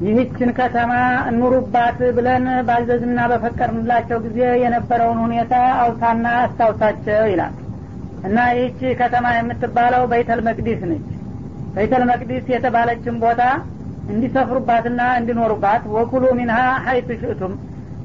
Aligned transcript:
ይህችን 0.00 0.50
ከተማ 0.58 0.92
እኑሩባት 1.28 1.98
ብለን 2.16 2.46
ባዘዝና 2.68 3.20
በፈቀድንላቸው 3.32 4.18
ጊዜ 4.24 4.40
የነበረውን 4.62 5.20
ሁኔታ 5.24 5.52
አውሳና 5.82 6.26
አስታውሳቸው 6.40 7.22
ይላል። 7.32 7.54
እና 8.22 8.38
ይህች 8.56 8.80
ከተማ 9.00 9.26
የምትባለው 9.36 10.02
በይተል 10.12 10.40
መቅዲስ 10.48 10.80
ነች። 10.90 11.06
በይተል 11.74 12.04
መቅዲስ 12.10 12.44
የተባለችን 12.52 13.16
ቦታ 13.24 13.42
እንዲሰፍሩባትና 14.08 15.00
እንዲኖሩባት 15.20 15.84
ወኩሉ 15.94 16.24
ሚንሃ 16.38 16.58
ሀይቱ 16.86 17.08
ሽእቱም 17.22 17.54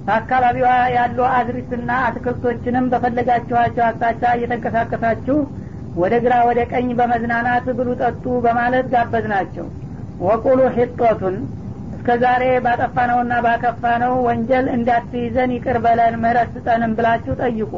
በአካባቢዋ 0.05 0.67
ያሉ 0.95 1.19
አዝሪትና 1.35 1.91
አትክልቶችንም 2.05 2.85
በፈለጋችኋቸው 2.93 3.83
አቅጣጫ 3.87 4.23
እየተንቀሳቀሳችሁ 4.37 5.37
ወደ 5.95 6.13
ግራ 6.23 6.33
ወደ 6.49 6.59
ቀኝ 6.71 6.87
በመዝናናት 6.99 7.65
ብሉ 7.77 7.89
ጠጡ 8.01 8.23
በማለት 8.45 8.85
ጋበዝ 8.93 9.25
ናቸው 9.33 9.65
ወቁሉ 10.19 10.59
ሒጦቱን 10.75 11.35
እስከ 12.01 12.13
ዛሬ 12.21 12.43
ባጠፋነውና 12.65 13.33
ባከፋነው 13.45 14.13
ወንጀል 14.27 14.67
እንዳትይዘን 14.75 15.51
ይቅር 15.55 15.77
በለን 15.83 16.13
ምህረት 16.21 16.47
ስጠንም 16.55 16.93
ብላችሁ 16.97 17.33
ጠይቁ። 17.41 17.73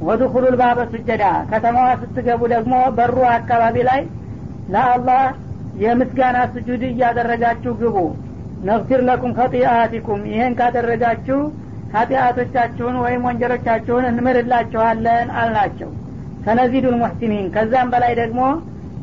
ወድኩሉ 0.00 0.44
ልባበ 0.54 0.78
ሱጀዳ 0.92 1.24
ከተማዋ 1.50 1.88
ስትገቡ 2.00 2.40
ደግሞ 2.52 2.74
በሩ 2.96 3.16
አካባቢ 3.32 3.76
ላይ 3.88 4.00
ለአላህ 4.74 5.20
የምስጋና 5.82 6.38
ስጁድ 6.54 6.84
እያደረጋችሁ 6.88 7.74
ግቡ። 7.82 7.96
ነግፊር 8.62 9.02
ለኩም 9.08 9.34
ከጢአቲኩም 9.38 10.22
ይህን 10.30 10.56
ካደረጋችሁ 10.60 11.38
ኃጢአቶቻችሁን 11.96 12.96
ወይም 13.04 13.28
ወንጀሎቻችሁን 13.28 14.08
እንምርላችኋለን 14.10 15.28
አልናቸው። 15.40 15.92
ሰነዚዱል 16.46 16.98
ሙሕሲኒን 17.00 17.46
ከዛም 17.56 17.92
በላይ 17.94 18.14
ደግሞ 18.22 18.40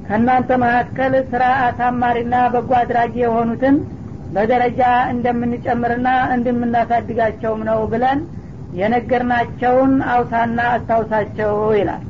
ከእናንተ 0.07 0.51
መካከል 0.63 1.15
ስራ 1.31 1.45
አሳማሪና 1.67 2.35
በጎ 2.55 2.71
አድራጊ 2.79 3.15
የሆኑትን 3.23 3.75
በደረጃ 4.35 4.81
እንደምንጨምርና 5.13 6.07
እንደምናሳድጋቸውም 6.35 7.61
ነው 7.69 7.79
ብለን 7.93 8.19
የነገርናቸውን 8.79 9.93
አውሳና 10.13 10.59
አስታውሳቸው 10.73 11.53
ይላል። 11.79 12.03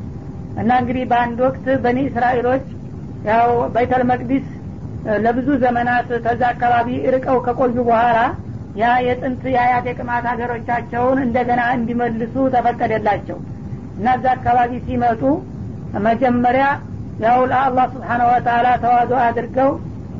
እና 0.61 0.71
እንግዲህ 0.81 1.03
በአንድ 1.11 1.37
ወቅት 1.45 1.65
በኒ 1.83 1.99
እስራኤሎች 2.09 2.65
ያው 3.29 3.47
በይተል 3.73 4.03
መቅዲስ 4.11 4.45
ለብዙ 5.25 5.49
ዘመናት 5.63 6.09
ከዛ 6.25 6.41
አካባቢ 6.53 6.89
ርቀው 7.15 7.37
ከቆዩ 7.45 7.75
በኋላ 7.89 8.17
ያ 8.75 8.89
የጥንት 9.05 9.43
የአያት 9.53 9.85
የቅማት 9.89 10.25
ሀገሮቻቸውን 10.31 11.19
እንደገና 11.25 11.61
እንዲመልሱ 11.77 12.35
ተፈቀደላቸው። 12.55 13.37
እና 13.97 14.07
እዛ 14.17 14.25
አካባቢ 14.35 14.71
ሲመጡ 14.85 15.21
መጀመሪያ 16.05 16.65
ያው 17.19 17.39
ለአላህ 17.51 17.85
ስብሓነ 17.93 18.21
ወተላ 18.31 18.67
ተዋዶ 18.83 19.11
አድርገው 19.23 19.71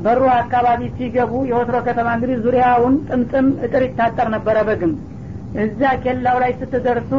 በሩ 0.04 0.22
አካባቢ 0.34 0.82
ሲገቡ 0.96 1.32
የወትሮ 1.48 1.76
ከተማ 1.86 2.08
እንግዲህ 2.16 2.36
ዙሪያውን 2.44 2.94
ጥምጥም 3.08 3.48
እጥር 3.66 3.82
ይታጠር 3.86 4.28
ነበረ 4.34 4.58
በግንብ 4.68 4.98
እዛ 5.64 5.80
ኬላው 6.02 6.36
ላይ 6.42 6.52
ስትደርሱ 6.60 7.12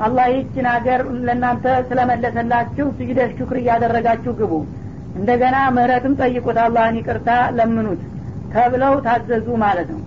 አላህ 0.00 0.26
ይችን 0.34 0.66
ሀገር 0.72 1.00
ለእናንተ 1.26 1.64
ስለመለሰላችሁ 1.88 2.86
ስጅደ 2.98 3.20
ሽክር 3.32 3.56
እያደረጋችሁ 3.60 4.32
ግቡ። 4.40 4.52
እንደገና 5.18 5.56
ምህረትም 5.76 6.14
ጠይቁት 6.20 6.58
አላህን 6.64 6.98
ይቅርታ 7.00 7.28
ለምኑት 7.56 8.02
ተብለው 8.54 8.94
ታዘዙ 9.06 9.48
ማለት 9.64 9.88
ነው። 9.94 10.00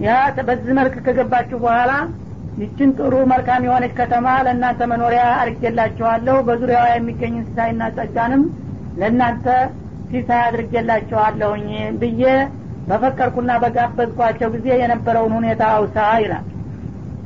ያ 0.00 0.10
በዚህ 0.48 0.72
መልክ 0.78 0.94
ከገባችሁ 1.06 1.58
በኋላ 1.64 1.92
ይችን 2.58 2.90
ጥሩ 2.98 3.14
መልካም 3.32 3.64
የሆነች 3.66 3.92
ከተማ 4.00 4.26
ለእናንተ 4.46 4.88
መኖሪያ 4.92 5.22
አድርጌላችኋለሁ። 5.42 6.36
በዙሪያዋ 6.48 6.86
የሚገኝ 6.92 7.34
እንስሳይና 7.40 7.82
ጸጋንም 7.96 8.42
ለእናንተ 9.00 9.46
ሲሳይ 10.12 10.40
አድርጌላችኋለሁኝ 10.46 11.68
ብዬ 12.00 12.22
በፈቀርኩና 12.88 13.52
በጋበዝኳቸው 13.62 14.48
ጊዜ 14.54 14.68
የነበረውን 14.80 15.34
ሁኔታ 15.38 15.62
አውሳ 15.74 15.96
ይላል። 16.22 16.46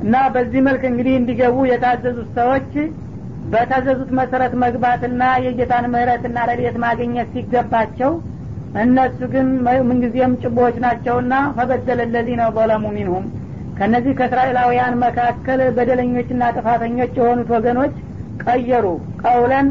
እና 0.01 0.15
በዚህ 0.33 0.61
መልክ 0.67 0.83
እንግዲህ 0.89 1.13
እንዲገቡ 1.19 1.57
የታዘዙት 1.69 2.29
ሰዎች 2.37 2.71
በታዘዙት 3.51 4.09
መሰረት 4.19 4.53
መግባትና 4.63 5.23
የጌታን 5.45 5.85
ምህረትና 5.91 6.37
ረድኤት 6.49 6.77
ማግኘት 6.83 7.29
ሲገባቸው 7.35 8.11
እነሱ 8.81 9.19
ግን 9.33 9.47
ምንጊዜም 9.89 10.33
ጭቦዎች 10.41 10.75
ናቸውና 10.83 11.33
ፈበደለ 11.57 12.01
ለዚነ 12.13 12.41
ظለሙ 12.57 12.85
ሚንሁም። 12.95 13.25
ከነዚህ 13.77 14.13
ከእስራኤላውያን 14.19 14.93
መካከል 15.03 15.59
በደለኞችና 15.77 16.43
ጥፋተኞች 16.55 17.13
የሆኑት 17.19 17.49
ወገኖች 17.55 17.95
ቀየሩ 18.43 18.85
ቀውለን 19.23 19.67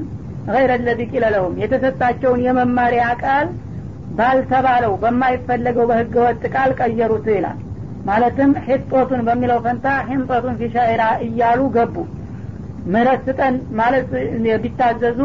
ገይረ 0.48 0.72
ለዚ 0.82 1.00
ቂለ 1.12 1.24
ለሁም 1.34 1.54
የተሰጣቸውን 1.62 2.42
የመማሪያ 2.46 3.04
ቃል 3.22 3.46
ባልተባለው 4.18 4.92
በማይፈለገው 5.02 5.86
በህገ 5.90 6.14
ወጥ 6.26 6.42
ቃል 6.54 6.70
ቀየሩት 6.80 7.26
ይላል። 7.34 7.58
ማለትም 8.08 8.50
ሒጦቱን 8.66 9.22
በሚለው 9.28 9.58
ፈንታ 9.64 9.86
ሒንጠቱን 10.08 10.56
ፊሻይራ 10.60 11.02
እያሉ 11.26 11.60
ገቡ። 11.76 11.96
ምህረት 12.92 13.22
ስጠን 13.28 13.54
ማለት 13.78 14.10
ቢታዘዙ 14.64 15.20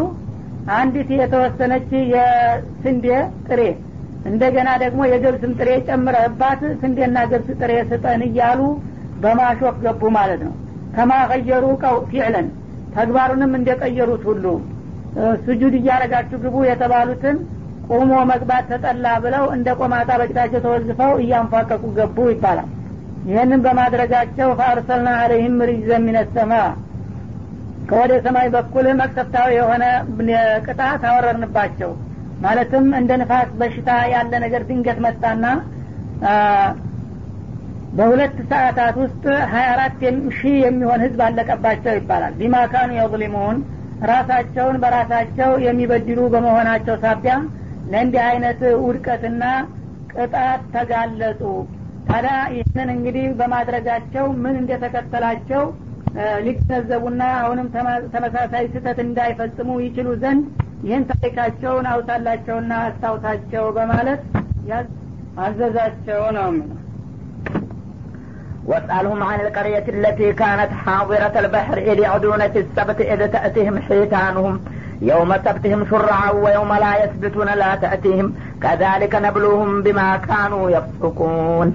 አንዲት 0.76 1.10
የተወሰነች 1.16 1.90
የስንዴ 2.14 3.06
ጥሬ 3.48 3.62
እንደገና 4.26 4.70
ደግሞ 4.84 5.02
የገብስም 5.12 5.54
ጥሬ 5.60 5.70
ጨምረህባት 5.88 6.62
ስንዴና 6.82 7.20
ገብስ 7.32 7.50
ጥሬ 7.62 7.72
ስጠን 7.92 8.22
እያሉ 8.28 8.60
በማሾፍ 9.24 9.78
ገቡ 9.86 10.04
ማለት 10.18 10.42
ነው። 10.48 10.54
ከማቀየሩ 10.96 11.66
ቀው 11.84 11.98
ፊዕለን 12.10 12.48
ተግባሩንም 12.96 13.52
እንደቀየሩት 13.60 14.24
ሁሉ 14.30 14.46
ስጁድ 15.46 15.74
እያረጋችሁ 15.80 16.38
ግቡ 16.44 16.58
የተባሉትን 16.68 17.38
ቆሞ 17.90 18.12
መግባት 18.30 18.66
ተጠላ 18.72 19.06
ብለው 19.24 19.46
እንደ 19.56 19.70
ቆማጣ 19.80 20.10
በቂታቸው 20.20 20.62
ተወዝፈው 20.66 21.14
እያንፏቀቁ 21.24 21.84
ገቡ 21.98 22.28
ይባላል። 22.34 22.70
ይህንን 23.30 23.60
በማድረጋቸው 23.66 24.50
ፈአርሰልና 24.60 25.10
አለይህም 25.18 25.58
ሪዘን 25.70 26.06
ሚነሰማ 26.08 26.54
ከወደ 27.90 28.14
ሰማይ 28.26 28.48
በኩል 28.56 28.86
መቅሰፍታዊ 29.02 29.50
የሆነ 29.58 29.84
ቅጣት 30.66 31.02
አወረርንባቸው። 31.10 31.92
ማለትም 32.44 32.86
እንደ 33.00 33.12
ንፋስ 33.22 33.50
በሽታ 33.60 33.90
ያለ 34.14 34.34
ነገር 34.46 34.62
ድንገት 34.70 35.00
መጣና 35.06 35.46
በሁለት 37.98 38.36
ሰዓታት 38.52 38.96
ውስጥ 39.02 39.24
ሀያ 39.54 39.68
አራት 39.74 39.96
ሺህ 40.38 40.56
የሚሆን 40.64 41.02
ህዝብ 41.06 41.20
አለቀባቸው 41.26 41.94
ይባላል። 41.98 42.34
ቢማካኑ 42.40 42.92
የظሊሙን 42.98 43.58
ራሳቸውን 44.10 44.78
በራሳቸው 44.84 45.52
የሚበድሉ 45.66 46.20
በመሆናቸው 46.34 46.96
ሳቢያ 47.04 47.34
ለእንዲህ 47.92 48.24
አይነት 48.30 48.62
ውድቀትና 48.86 49.44
ቅጣት 50.14 50.62
ተጋለጡ። 50.74 51.42
ታዲያ 52.08 52.36
ይህንን 52.56 52.90
እንግዲህ 52.96 53.26
በማድረጋቸው 53.40 54.26
ምን 54.44 54.56
እንደተከተላቸው 54.62 55.64
ሊገነዘቡና 56.46 57.22
አሁንም 57.42 57.68
ተመሳሳይ 58.14 58.66
ስህተት 58.74 59.00
እንዳይፈጽሙ 59.06 59.70
ይችሉ 59.86 60.08
ዘንድ 60.24 60.46
ይህን 60.86 61.04
ታሪካቸውን 61.12 61.88
አውሳላቸውና 61.92 62.74
አስታውሳቸው 62.88 63.66
በማለት 63.78 64.22
አዘዛቸው 65.44 66.24
ነው 66.38 66.50
واسألهم 68.66 69.24
عن 69.24 69.40
القرية 69.40 69.86
التي 69.88 70.34
كانت 70.34 70.72
حاضرة 70.86 71.40
البحر 71.40 71.78
إذ 71.78 72.00
يعدون 72.00 72.52
في 72.52 72.60
السبت 72.60 73.02
إذ 73.02 73.28
تأتيهم 73.28 73.80
حيتانهم. 73.82 74.62
يوم 75.02 75.34
سبتهم 75.46 75.86
شرعا 75.90 76.32
ويوم 76.32 76.74
لا 76.74 77.04
يسبتون 77.04 77.46
لا 77.46 77.76
تأتيهم. 77.76 78.36
كذلك 78.62 79.16
نبلوهم 79.16 79.82
بما 79.82 80.18
كانوا 80.18 80.70
يفسقون. 80.70 81.74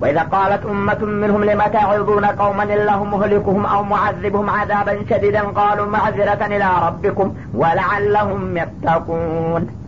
وإذا 0.00 0.22
قالت 0.22 0.66
أمة 0.66 1.04
منهم 1.04 1.44
لم 1.44 1.62
تعظون 1.62 2.24
قوما 2.24 2.62
الله 2.62 3.04
مهلكهم 3.04 3.66
أو 3.66 3.82
معذبهم 3.82 4.50
عذابا 4.50 4.98
شديدا 5.10 5.40
قالوا 5.40 5.86
معذرة 5.86 6.46
إلى 6.46 6.68
ربكم 6.86 7.34
ولعلهم 7.54 8.56
يتقون. 8.56 9.87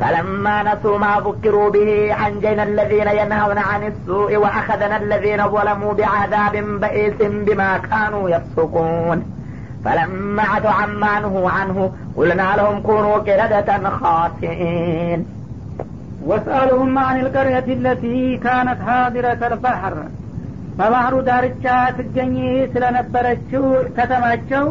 فلما 0.00 0.56
نسوا 0.62 0.98
ما 0.98 1.22
ذكروا 1.26 1.70
به 1.70 1.90
أنجينا 2.26 2.62
الذين 2.62 3.08
ينهون 3.08 3.58
عن 3.58 3.82
السوء 3.86 4.36
وأخذنا 4.36 4.96
الذين 4.96 5.48
ظلموا 5.48 5.92
بعذاب 5.92 6.56
بئيس 6.80 7.18
بما 7.20 7.78
كانوا 7.78 8.30
يفسقون 8.30 9.18
فلما 9.84 10.42
عتوا 10.42 10.70
عما 10.70 11.20
نهوا 11.20 11.50
عنه 11.50 11.92
قلنا 12.16 12.56
لهم 12.56 12.80
كونوا 12.80 13.18
قردة 13.18 13.90
خاسئين 13.90 15.26
واسألهم 16.24 16.98
عن 16.98 17.20
القرية 17.20 17.68
التي 17.68 18.36
كانت 18.36 18.78
حاضرة 18.86 19.40
البحر 19.46 19.94
በባህሩ 20.78 21.14
ዳርቻ 21.28 21.64
ትገኝ 21.96 22.34
ስለነበረችው 22.74 23.64
ከተማቸው 23.96 24.64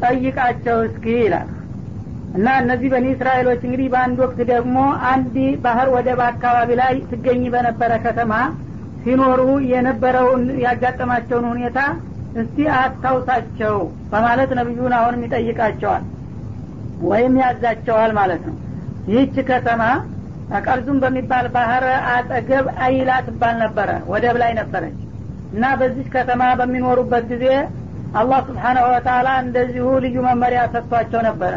ጠይቃቸው 0.00 0.78
እስኪ 0.88 1.04
ይላል 1.22 1.46
እና 2.33 2.47
እነዚህ 2.61 2.89
በኒ 2.93 3.07
እስራኤሎች 3.13 3.61
እንግዲህ 3.67 3.87
በአንድ 3.93 4.17
ወቅት 4.23 4.39
ደግሞ 4.51 4.77
አንድ 5.09 5.33
ባህር 5.63 5.87
ወደብ 5.95 6.19
አካባቢ 6.27 6.69
ላይ 6.81 6.93
ትገኝ 7.09 7.41
በነበረ 7.55 7.91
ከተማ 8.05 8.33
ሲኖሩ 9.03 9.41
የነበረውን 9.71 10.43
ያጋጠማቸውን 10.63 11.45
ሁኔታ 11.51 11.79
እስቲ 12.35 12.57
አስታውሳቸው 12.77 13.77
በማለት 14.11 14.51
ነቢዩን 14.59 14.93
አሁንም 14.99 15.23
ይጠይቃቸዋል 15.25 16.03
ወይም 17.03 17.35
ያዛቸዋል 17.41 18.11
ማለት 18.19 18.43
ነው። 18.49 18.55
ይህች 19.07 19.35
ከተማ 19.49 19.83
ቀርዙም 20.61 20.97
በሚባል 21.03 21.45
ባህር 21.53 21.83
አጠገብ 22.13 22.65
አይላ 22.85 23.11
ትባል 23.27 23.55
ነበረ 23.63 23.89
ወደብ 24.11 24.37
ላይ 24.41 24.51
ነበረች። 24.59 24.97
እና 25.53 25.65
በዚች 25.79 26.07
ከተማ 26.15 26.43
በሚኖሩበት 26.59 27.25
ጊዜ 27.31 27.45
አላህ 28.13 28.39
ስብሓናሁ 28.47 28.85
ወተላ 28.93 29.29
እንደዚሁ 29.43 29.85
ልዩ 30.05 30.17
መመሪያ 30.27 30.61
ሰጥቷቸው 30.73 31.21
ነበረ 31.29 31.53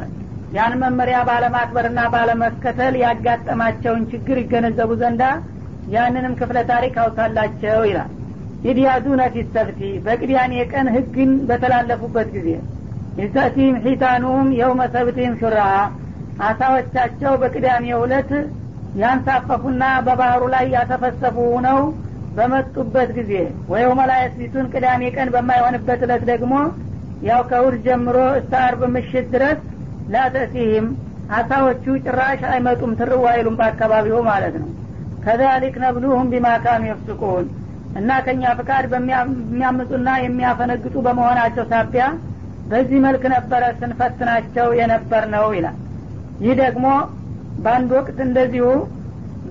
ያን 0.55 0.73
መመሪያ 0.83 1.19
ባለማክበርና 1.29 2.01
ባለመከተል 2.13 2.95
ያጋጠማቸውን 3.03 4.03
ችግር 4.13 4.37
ይገነዘቡ 4.43 4.91
ዘንዳ 5.01 5.23
ያንንም 5.95 6.35
ክፍለ 6.41 6.59
ታሪክ 6.71 6.95
አውሳላቸው 7.03 7.81
ይላል። 7.89 8.11
ኢድያዱነ 8.65 9.23
ፊሰብቲ 9.35 9.81
በቅዳሜ 10.05 10.53
ቀን 10.73 10.87
ህግን 10.95 11.33
በተላለፉበት 11.49 12.29
ጊዜ 12.37 12.49
ይዘቲም 13.19 13.75
ሒታኑም 13.85 14.47
የውመ 14.61 14.83
ሰብቲም 14.95 15.35
ሹራ 15.41 15.59
አሳዎቻቸው 16.47 17.33
በቅዳሜ 17.43 17.85
እውለት 17.97 18.31
ያንሳፈፉና 19.03 19.85
በባህሩ 20.07 20.43
ላይ 20.55 20.65
ያተፈሰፉ 20.77 21.37
ነው 21.67 21.79
በመጡበት 22.37 23.11
ጊዜ 23.19 23.33
ወየውመ 23.73 24.01
ላየስቢቱን 24.11 24.67
ቅዳሜ 24.73 25.03
ቀን 25.17 25.29
በማይሆንበት 25.35 26.01
እለት 26.07 26.23
ደግሞ 26.33 26.55
ያው 27.29 27.41
ከእሁድ 27.51 27.77
ጀምሮ 27.87 28.17
እስተ 28.41 28.53
አርብ 28.65 28.83
ምሽት 28.95 29.27
ድረስ 29.35 29.61
ላተሲህም 30.13 30.87
አሳዎቹ 31.37 31.85
ጭራሽ 32.05 32.41
አይመጡም 32.51 32.93
ትርው 32.99 33.23
አይሉም 33.31 33.59
በአካባቢው 33.61 34.19
ማለት 34.29 34.55
ነው። 34.63 34.71
ከዛሊክ 35.25 35.77
ነብሉሁም 35.85 36.31
ቢማካኑ 36.33 36.83
የፍስቁን 36.89 37.47
እና 37.99 38.11
ከእኛ 38.25 38.45
ፍቃድ 38.59 38.85
በሚያምፁና 38.93 40.09
የሚያፈነግጡ 40.23 40.95
በመሆናቸው 41.07 41.65
ሳቢያ 41.73 42.07
በዚህ 42.71 42.99
መልክ 43.07 43.25
ነበረ 43.35 43.63
ስንፈትናቸው 43.81 44.69
የነበር 44.79 45.25
ነው 45.35 45.47
ይላል። 45.57 45.79
ይህ 46.45 46.55
ደግሞ 46.63 46.87
በአንድ 47.65 47.91
ወቅት 47.99 48.19
እንደዚሁ 48.27 48.67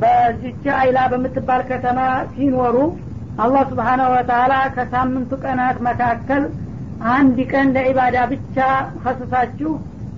በዚች 0.02 0.64
አይላ 0.78 1.00
በምትባል 1.12 1.62
ከተማ 1.70 2.00
ሲኖሩ 2.34 2.78
አላህ 3.44 3.64
ስብሓናሁ 3.72 4.10
ወተላ 4.16 4.54
ከሳምንቱ 4.76 5.32
ቀናት 5.44 5.78
መካከል 5.88 6.44
አንድ 7.14 7.38
ቀን 7.52 7.68
ለኢባዳ 7.76 8.18
ብቻ 8.32 8.58
ከስሳችሁ 9.04 9.72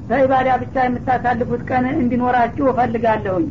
ለኢባዳ 0.10 0.50
ብቻ 0.62 0.75
የምታሳልፉት 0.86 1.62
ቀን 1.69 1.86
እንዲኖራችሁ 1.96 2.66
እፈልጋለሁኝ 2.72 3.46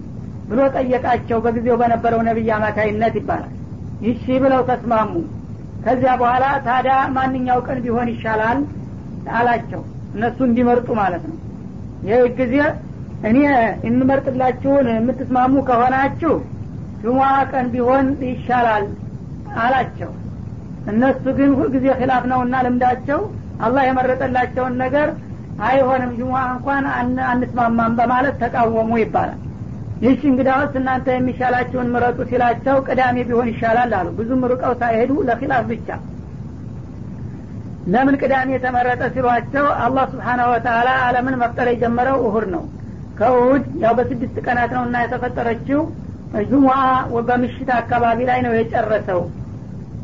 ብሎ 0.49 0.61
ጠየቃቸው 0.75 1.39
በጊዜው 1.45 1.77
በነበረው 1.81 2.21
ነቢይ 2.29 2.51
አማካይነት 2.57 3.15
ይባላል። 3.21 3.53
ይሺ 4.07 4.25
ብለው 4.43 4.63
ተስማሙ። 4.71 5.13
ከዚያ 5.85 6.13
በኋላ 6.21 6.45
ታዲያ 6.67 6.97
ማንኛው 7.17 7.59
ቀን 7.67 7.79
ቢሆን 7.85 8.09
ይሻላል 8.13 8.59
አላቸው። 9.35 9.83
እነሱ 10.15 10.39
እንዲመርጡ 10.49 10.89
ማለት 11.01 11.25
ነው። 11.31 11.39
ይህ 12.09 12.25
ጊዜ 12.41 12.57
እኔ 13.29 13.39
እንመርጥላችሁን 13.89 14.87
የምትስማሙ 14.93 15.55
ከሆናችሁ 15.69 16.33
ጁሙአ 17.03 17.31
ቀን 17.53 17.67
ቢሆን 17.75 18.07
ይሻላል 18.29 18.85
አላቸው። 19.63 20.11
እነሱ 20.93 21.25
ግን 21.39 21.51
ሁልጊዜ 21.59 21.87
ኪላፍ 22.01 22.25
ነውና 22.33 22.55
ልምዳቸው 22.67 23.21
አላህ 23.65 23.83
የመረጠላቸውን 23.89 24.75
ነገር 24.83 25.09
አይሆንም 25.65 26.13
ጁሙአ 26.19 26.41
እንኳን 26.53 26.85
አንስማማም 27.29 27.93
በማለት 27.99 28.37
ተቃወሙ 28.43 28.93
ይባላል። 29.03 29.41
ይህች 30.03 30.23
እንግዳውስ 30.31 30.73
እናንተ 30.81 31.07
የሚሻላችሁን 31.15 31.91
ምረጡ 31.95 32.19
ሲላቸው 32.31 32.77
ቅዳሜ 32.87 33.17
ቢሆን 33.29 33.49
ይሻላል 33.53 33.93
አሉ። 33.99 34.09
ብዙም 34.19 34.43
ርቀው 34.53 34.73
ሳይሄዱ 34.81 35.13
ለኪላፍ 35.29 35.65
ብቻ። 35.71 35.89
ለምን 37.87 38.15
ቅዳሜ 38.21 38.49
የተመረጠ 38.55 39.03
ሲሏቸው 39.15 39.67
አላህ 39.85 40.05
ስብሓናሁ 40.13 40.49
ወተላ 40.55 40.91
አለምን 41.07 41.39
መፍጠር 41.43 41.69
የጀመረው 41.71 42.19
እሁድ 42.27 42.47
ነው። 42.55 42.65
ከእሁድ 43.19 43.65
ያው 43.83 43.93
በስድስት 43.99 44.37
ቀናት 44.47 44.71
ነው 44.77 44.85
እና 44.89 45.03
የተፈጠረችው። 45.05 45.81
ጁሙአ 46.49 46.77
በምሽት 47.27 47.69
አካባቢ 47.77 48.21
ላይ 48.31 48.39
ነው 48.47 48.53
የጨረሰው። 48.57 49.21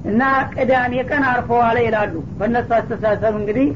እና 0.05 0.23
ቅዳሜ 0.55 0.93
ቀን 1.09 1.23
አርፈዋለ 1.31 1.79
ይላሉ። 1.87 2.13
በእነሱ 2.39 2.69
አስተሳሰብ 2.77 3.35
እንግዲህ 3.41 3.67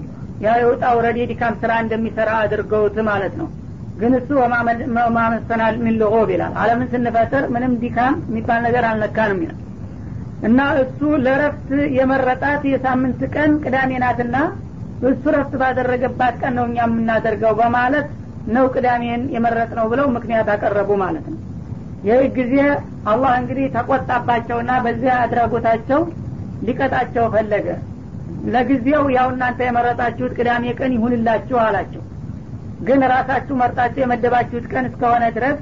ያው 0.43 0.57
የውጣ 0.61 0.85
ውረድ 0.97 1.17
የዲካም 1.21 1.55
ስራ 1.61 1.73
እንደሚሰራ 1.83 2.31
አድርገውት 2.41 2.97
ማለት 3.09 3.35
ነው። 3.41 3.49
ግን 3.99 4.13
እሱ 4.19 4.29
ወማመሰናል 5.01 5.75
ሚን 5.83 5.95
ልሆብ 6.01 6.29
ይላል። 6.35 6.55
አለምን 6.63 6.89
ስንፈጥር 6.93 7.45
ምንም 7.55 7.73
ዲካም 7.83 8.15
የሚባል 8.29 8.61
ነገር 8.67 8.85
አልነካንም 8.89 9.41
ይላል። 9.45 9.61
እና 10.49 10.61
እሱ 10.83 11.01
ለረፍት 11.25 11.69
የመረጣት 11.99 12.63
የሳምንት 12.71 13.21
ቀን 13.35 13.53
ቅዳሜ 13.65 13.91
ናትና 14.03 14.37
እሱ 15.09 15.23
ረፍት 15.37 15.55
ባደረገባት 15.61 16.35
ቀን 16.43 16.53
ነው 16.59 16.67
እኛ 16.69 16.79
የምናደርገው 16.85 17.53
በማለት 17.61 18.07
ነው 18.55 18.65
ቅዳሜን 18.75 19.23
የመረጥ 19.35 19.71
ነው 19.79 19.87
ብለው 19.93 20.07
ምክንያት 20.17 20.49
አቀረቡ 20.55 20.91
ማለት 21.03 21.27
ነው። 21.33 21.39
ይህ 22.05 22.23
ጊዜ 22.37 22.55
አላህ 23.11 23.33
እንግዲህ 23.41 23.67
ተቆጣባቸውና 23.77 24.73
በዚያ 24.85 25.15
አድራጎታቸው 25.25 26.01
ሊቀጣቸው 26.67 27.25
ፈለገ 27.35 27.67
ለጊዜው 28.52 29.05
ያው 29.17 29.29
እናንተ 29.35 29.61
የመረጣችሁት 29.67 30.32
ቅዳሜ 30.38 30.64
ቀን 30.79 30.93
ይሁንላችሁ 30.96 31.58
አላቸው። 31.62 32.02
ግን 32.87 33.02
ራሳችሁ 33.12 33.55
መርጣችሁ 33.61 34.00
የመደባችሁት 34.02 34.67
ቀን 34.73 34.85
እስከሆነ 34.91 35.25
ድረስ 35.37 35.58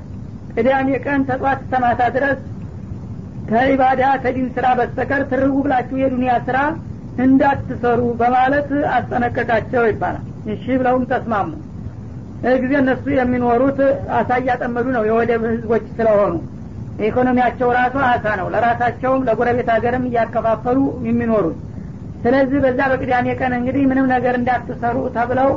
ቅዳሜ 0.54 0.88
ቀን 1.04 1.20
ተጧት 1.28 1.60
ተማታ 1.72 2.02
ድረስ 2.16 2.40
ከኢባዳ 3.50 4.02
ከዲን 4.22 4.48
ስራ 4.56 4.66
በስተቀር 4.78 5.22
ትርጉ 5.30 5.54
ብላችሁ 5.64 5.96
የዱንያ 6.02 6.32
ስራ 6.46 6.58
እንዳትሰሩ 7.24 8.00
በማለት 8.20 8.68
አስጠነቀቃቸው 8.96 9.84
ይባላል። 9.90 10.24
እሺ 10.54 10.64
ብለውም 10.80 11.04
ተስማሙ። 11.10 11.50
ጊዜ 12.62 12.72
እነሱ 12.80 13.04
የሚኖሩት 13.16 13.78
አሳ 14.18 14.30
እያጠመዱ 14.40 14.86
ነው 14.96 15.02
የወደብ 15.08 15.42
ህዝቦች 15.50 15.84
ስለሆኑ። 15.98 16.32
ኢኮኖሚያቸው 17.06 17.68
ራሱ 17.76 17.94
አሳ 18.08 18.24
ነው 18.40 18.48
ለራሳቸውም 18.54 19.22
ለጎረቤት 19.28 19.68
ሀገርም 19.74 20.06
እያከፋፈሉ 20.08 20.78
የሚኖሩት 21.08 21.58
ስለዚህ 22.24 22.58
በዛ 22.64 22.80
በቅዳሜ 22.92 23.28
ቀን 23.40 23.52
እንግዲህ 23.58 23.84
ምንም 23.90 24.06
ነገር 24.14 24.34
እንዳትሰሩ 24.40 24.96
ተብለው 25.16 25.50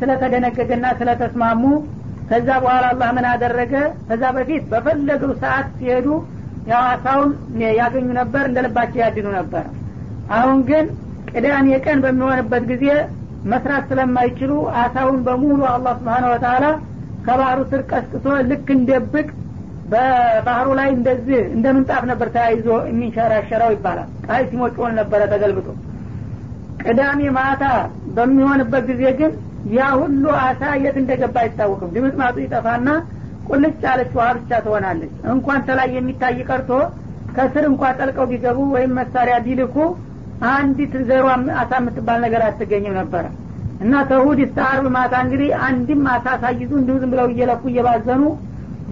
ስለተደነገገና 0.00 0.86
ስለተስማሙ 0.98 1.62
ከዛ 2.30 2.48
በኋላ 2.62 2.84
አላህ 2.92 3.08
ምን 3.16 3.26
አደረገ? 3.32 3.72
ከዛ 4.08 4.22
በፊት 4.36 4.62
በፈለገው 4.72 5.32
ሰዓት 5.42 5.68
ሲሄዱ 5.78 6.06
ያው 6.70 6.82
አሳውን 6.92 7.30
ያገኙ 7.80 8.06
ነበር 8.20 8.44
እንደ 8.48 8.58
ልባቸው 8.66 9.00
ያድኑ 9.04 9.26
ነበር። 9.38 9.64
አሁን 10.36 10.58
ግን 10.70 10.86
ቅዳሜ 11.30 11.68
ቀን 11.84 11.98
በሚሆንበት 12.04 12.64
ጊዜ 12.72 12.84
መስራት 13.52 13.84
ስለማይችሉ 13.90 14.52
አሳውን 14.82 15.18
በሙሉ 15.26 15.60
አላህ 15.72 15.94
ስብሓን 16.00 16.24
ወተላ 16.32 16.64
ከባህሩ 17.26 17.60
ስር 17.70 17.82
ቀስቅሶ 17.90 18.26
ልክ 18.50 18.68
እንደብቅ 18.76 19.28
በባህሩ 19.90 20.68
ላይ 20.78 20.88
እንደዚህ 20.96 21.40
እንደ 21.56 21.66
ምንጣፍ 21.76 22.04
ነበር 22.10 22.28
ተያይዞ 22.34 22.68
የሚንሸራሸረው 22.90 23.70
ይባላል። 23.74 24.08
ቃይ 24.26 24.42
ሲሞጭሆን 24.50 24.96
ነበረ 25.00 25.20
ተገልብጦ 25.32 25.68
ቅዳሜ 26.82 27.20
ማታ 27.36 27.64
በሚሆንበት 28.16 28.84
ጊዜ 28.90 29.02
ግን 29.20 29.32
ያ 29.76 29.86
ሁሉ 30.00 30.24
አሳ 30.42 30.62
የት 30.82 30.96
እንደገባ 31.00 31.36
አይታወቅም። 31.42 31.92
ድምጥማጡ 31.94 32.36
ይጠፋና 32.44 32.88
ቁልጭ 33.48 33.74
ያለች 33.86 34.12
ውሀ 34.16 34.26
ብቻ 34.38 34.50
ትሆናለች። 34.64 35.12
እንኳን 35.34 35.60
ተላይ 35.68 35.88
የሚታይ 35.96 36.38
ቀርቶ 36.48 36.70
ከስር 37.36 37.64
እንኳ 37.70 37.82
ጠልቀው 37.98 38.26
ቢገቡ 38.30 38.58
ወይም 38.74 38.92
መሳሪያ 38.98 39.36
ቢልኩ 39.46 39.76
አንዲት 40.50 40.94
ዘሯ 41.08 41.26
አሳ 41.60 41.72
የምትባል 41.80 42.18
ነገር 42.24 42.42
አትገኝም 42.46 42.96
ነበረ 43.00 43.24
እና 43.80 43.94
ተሁድ 44.10 44.38
እስተ 44.44 44.58
አርብ 44.68 44.86
ማታ 44.96 45.14
እንግዲህ 45.24 45.48
አንድም 45.66 46.02
አሳ 46.14 46.26
ሳይዙ 46.42 46.70
እንዲሁ 46.80 46.94
ዝም 47.02 47.10
ብለው 47.14 47.26
እየለኩ 47.32 47.62
እየባዘኑ 47.72 48.22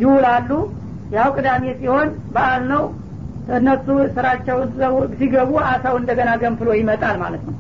ይውላሉ። 0.03 0.51
ያው 1.15 1.29
ቅዳሜ 1.37 1.65
ሲሆን 1.81 2.09
በዓል 2.35 2.63
ነው። 2.73 2.85
እነሱ 3.57 3.87
ስራቸው 4.15 4.59
ሲገቡ 5.19 5.51
አሳው 5.71 5.95
እንደገና 6.01 6.31
ገንፍሎ 6.43 6.69
ይመጣል 6.79 7.17
ማለት 7.23 7.43
ነው 7.49 7.55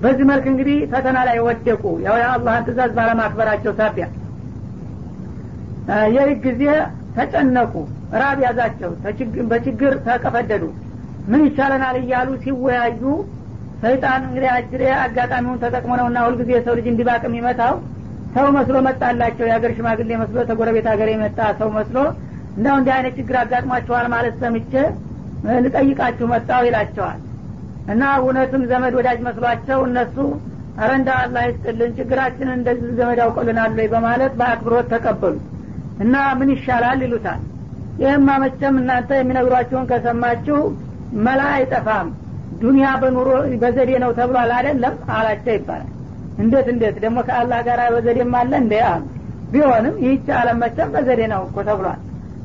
በዚህ 0.00 0.24
መልክ 0.30 0.44
እንግዲህ 0.50 0.76
ፈተና 0.92 1.18
ላይ 1.28 1.38
ወደቁ። 1.46 1.82
ያው 2.04 2.14
የአላህን 2.20 2.64
ትእዛዝ 2.66 2.90
ባለማክበራቸው 2.98 3.72
ሳቢያ 3.80 4.06
ይህ 6.14 6.30
ጊዜ 6.44 6.62
ተጨነቁ 7.16 7.72
ራብ 8.20 8.38
ያዛቸው 8.44 8.90
በችግር 9.50 9.92
ተቀፈደዱ። 10.06 10.64
ምን 11.30 11.42
ይቻለናል 11.46 11.96
እያሉ 12.02 12.28
ሲወያዩ 12.42 13.02
ሰይጣን 13.82 14.22
እንግዲህ 14.28 14.50
አጅሬ 14.54 14.82
አጋጣሚውን 15.02 15.60
ተጠቅሞ 15.62 15.92
ነውና 16.00 16.18
ሁልጊዜ 16.26 16.50
የሰው 16.56 16.74
ልጅ 16.78 16.86
እንዲባቅ 16.92 17.22
የሚመታው 17.28 17.74
ሰው 18.34 18.46
መስሎ 18.56 18.76
መጣላቸው። 18.88 19.44
የሀገር 19.48 19.72
ሽማግሌ 19.76 20.10
መስሎ 20.22 20.38
ተጎረቤት 20.50 20.86
ሀገር 20.92 21.08
የመጣ 21.12 21.38
ሰው 21.60 21.70
መስሎ 21.78 21.96
እንደው 22.56 22.76
እንዲህ 22.80 22.92
አይነት 22.96 23.14
ችግር 23.18 23.36
አጋጥሟቸዋል 23.42 24.06
ማለት 24.14 24.36
ሰምቼ 24.42 24.72
ልጠይቃችሁ 25.64 26.26
መጣው 26.32 26.62
ይላቸዋል 26.68 27.18
እና 27.86 28.02
እውነትም 28.20 28.62
ዘመድ 28.70 28.94
ወዳጅ 28.98 29.18
መስሏቸው 29.26 29.80
እነሱ 29.86 30.16
አረ 30.78 30.90
እንደ 30.98 31.10
ይስጥልን 31.46 31.90
ችግራችንን 31.96 32.56
እንደዚህ 32.56 32.90
ዘመድ 32.98 33.18
ያውቅልናል 33.22 33.78
በማለት 33.94 34.32
በአክብሮት 34.40 34.86
ተቀበሉ 34.92 35.36
እና 36.00 36.16
ምን 36.38 36.50
ይሻላል? 36.54 37.00
ይሉታል። 37.04 37.40
ይህማ 38.02 38.28
መቸም 38.42 38.74
እናንተ 38.80 39.10
የሚነግሯቸውን 39.18 39.88
ከሰማችሁ 39.90 40.58
መላ 41.24 41.40
አይጠፋም 41.56 42.08
ዱኒያ 42.62 42.88
በኑሮ 43.02 43.28
በዘዴ 43.62 43.90
ነው 44.02 44.10
ተብሏል 44.18 44.50
አይደለም? 44.58 44.94
አላቸው 45.16 45.54
ይባላል። 45.58 45.88
እንዴት 46.38 46.66
እንዴት? 46.72 46.96
ደግሞ 47.04 47.18
ከአላህ 47.28 47.60
ጋር 47.68 47.80
በዘዴም 47.94 48.34
አለ 48.40 48.52
እንደ 48.62 48.74
አሉ። 48.90 49.02
ቢሆንም 49.52 49.94
ይህች 50.04 50.26
አለም 50.38 50.58
መቸም 50.64 50.90
በዘዴ 50.94 51.20
ነው 51.32 51.42
እኮ 51.48 51.56
ተብሏል። 51.68 52.00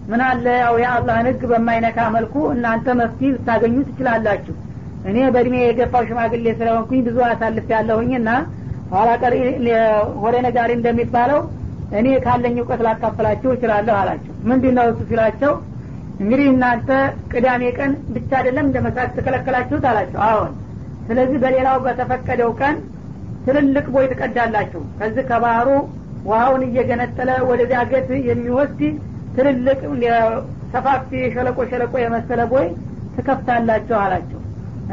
ምን 0.10 0.22
አለ? 0.28 0.46
ያው 0.64 0.76
የአላህን 0.84 1.28
ህግ 1.30 1.44
በማይነካ 1.52 2.00
መልኩ 2.16 2.36
እናንተ 2.56 2.88
መፍትሄ 3.02 3.32
ልታገኙ 3.36 3.76
ትችላላችሁ 3.90 4.56
እኔ 5.06 5.18
በእድሜ 5.34 5.56
የገፋው 5.62 6.04
ሽማግሌ 6.10 6.46
ስለሆንኩኝ 6.60 7.02
ብዙ 7.08 7.18
አሳልፍ 7.28 7.68
ያለሁኝና 7.76 8.30
ኋላ 8.92 9.10
ቀር 9.22 9.34
ወደ 10.24 10.36
ነጋሪ 10.46 10.72
እንደሚባለው 10.78 11.40
እኔ 12.00 12.08
ካለኝ 12.26 12.56
እውቀት 12.62 12.82
ላካፈላችሁ 12.88 13.50
እችላለሁ 13.56 13.96
አላቸው። 14.02 14.34
ምንድን 14.50 14.74
ነው 14.78 14.86
እሱ 14.92 15.02
ሲላቸው 15.10 15.52
እንግዲህ 16.22 16.48
እናንተ 16.52 16.90
ቅዳሜ 17.32 17.64
ቀን 17.78 17.92
ብቻ 18.16 18.32
አይደለም 18.40 18.66
እንደ 18.68 18.78
መስራት 18.86 19.12
ተከለከላችሁት 19.18 19.86
አላቸው። 19.90 20.20
አሁን 20.30 20.52
ስለዚህ 21.08 21.38
በሌላው 21.44 21.78
በተፈቀደው 21.86 22.52
ቀን 22.62 22.76
ትልልቅ 23.46 23.86
ቦይ 23.96 24.06
ትቀዳላችሁ። 24.12 24.82
ከዚህ 25.00 25.26
ከባህሩ 25.32 25.70
ውሃውን 26.30 26.64
እየገነጠለ 26.68 27.32
ወደ 27.50 27.62
ዳገት 27.74 28.08
የሚወስድ 28.30 28.82
ትልልቅ 29.36 29.80
ሰፋፊ 30.74 31.10
ሸለቆ 31.36 31.60
ሸለቆ 31.72 31.94
የመሰለ 32.04 32.42
ቦይ 32.54 32.66
ትከፍታላችሁ 33.18 33.98
አላቸው 34.04 34.40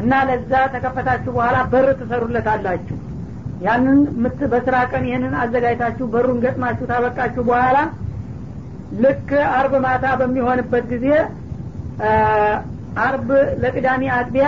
እና 0.00 0.12
ለዛ 0.28 0.52
ተከፈታችሁ 0.74 1.30
በኋላ 1.36 1.56
በር 1.72 1.88
ትሰሩለታላችሁ። 2.00 2.96
ያንን 3.60 3.98
በስራ 4.52 4.76
ቀን 4.90 5.04
ይህንን 5.08 5.34
አዘጋጅታችሁ 5.40 6.06
በሩን 6.14 6.38
ገጥማችሁ 6.44 6.86
ታበቃችሁ 6.90 7.42
በኋላ 7.48 7.78
ልክ 9.02 9.28
አርብ 9.52 9.74
ማታ 9.84 10.06
በሚሆንበት 10.20 10.84
ጊዜ 10.92 11.06
አርብ 13.04 13.28
ለቅዳሜ 13.62 14.02
አጥቢያ 14.16 14.46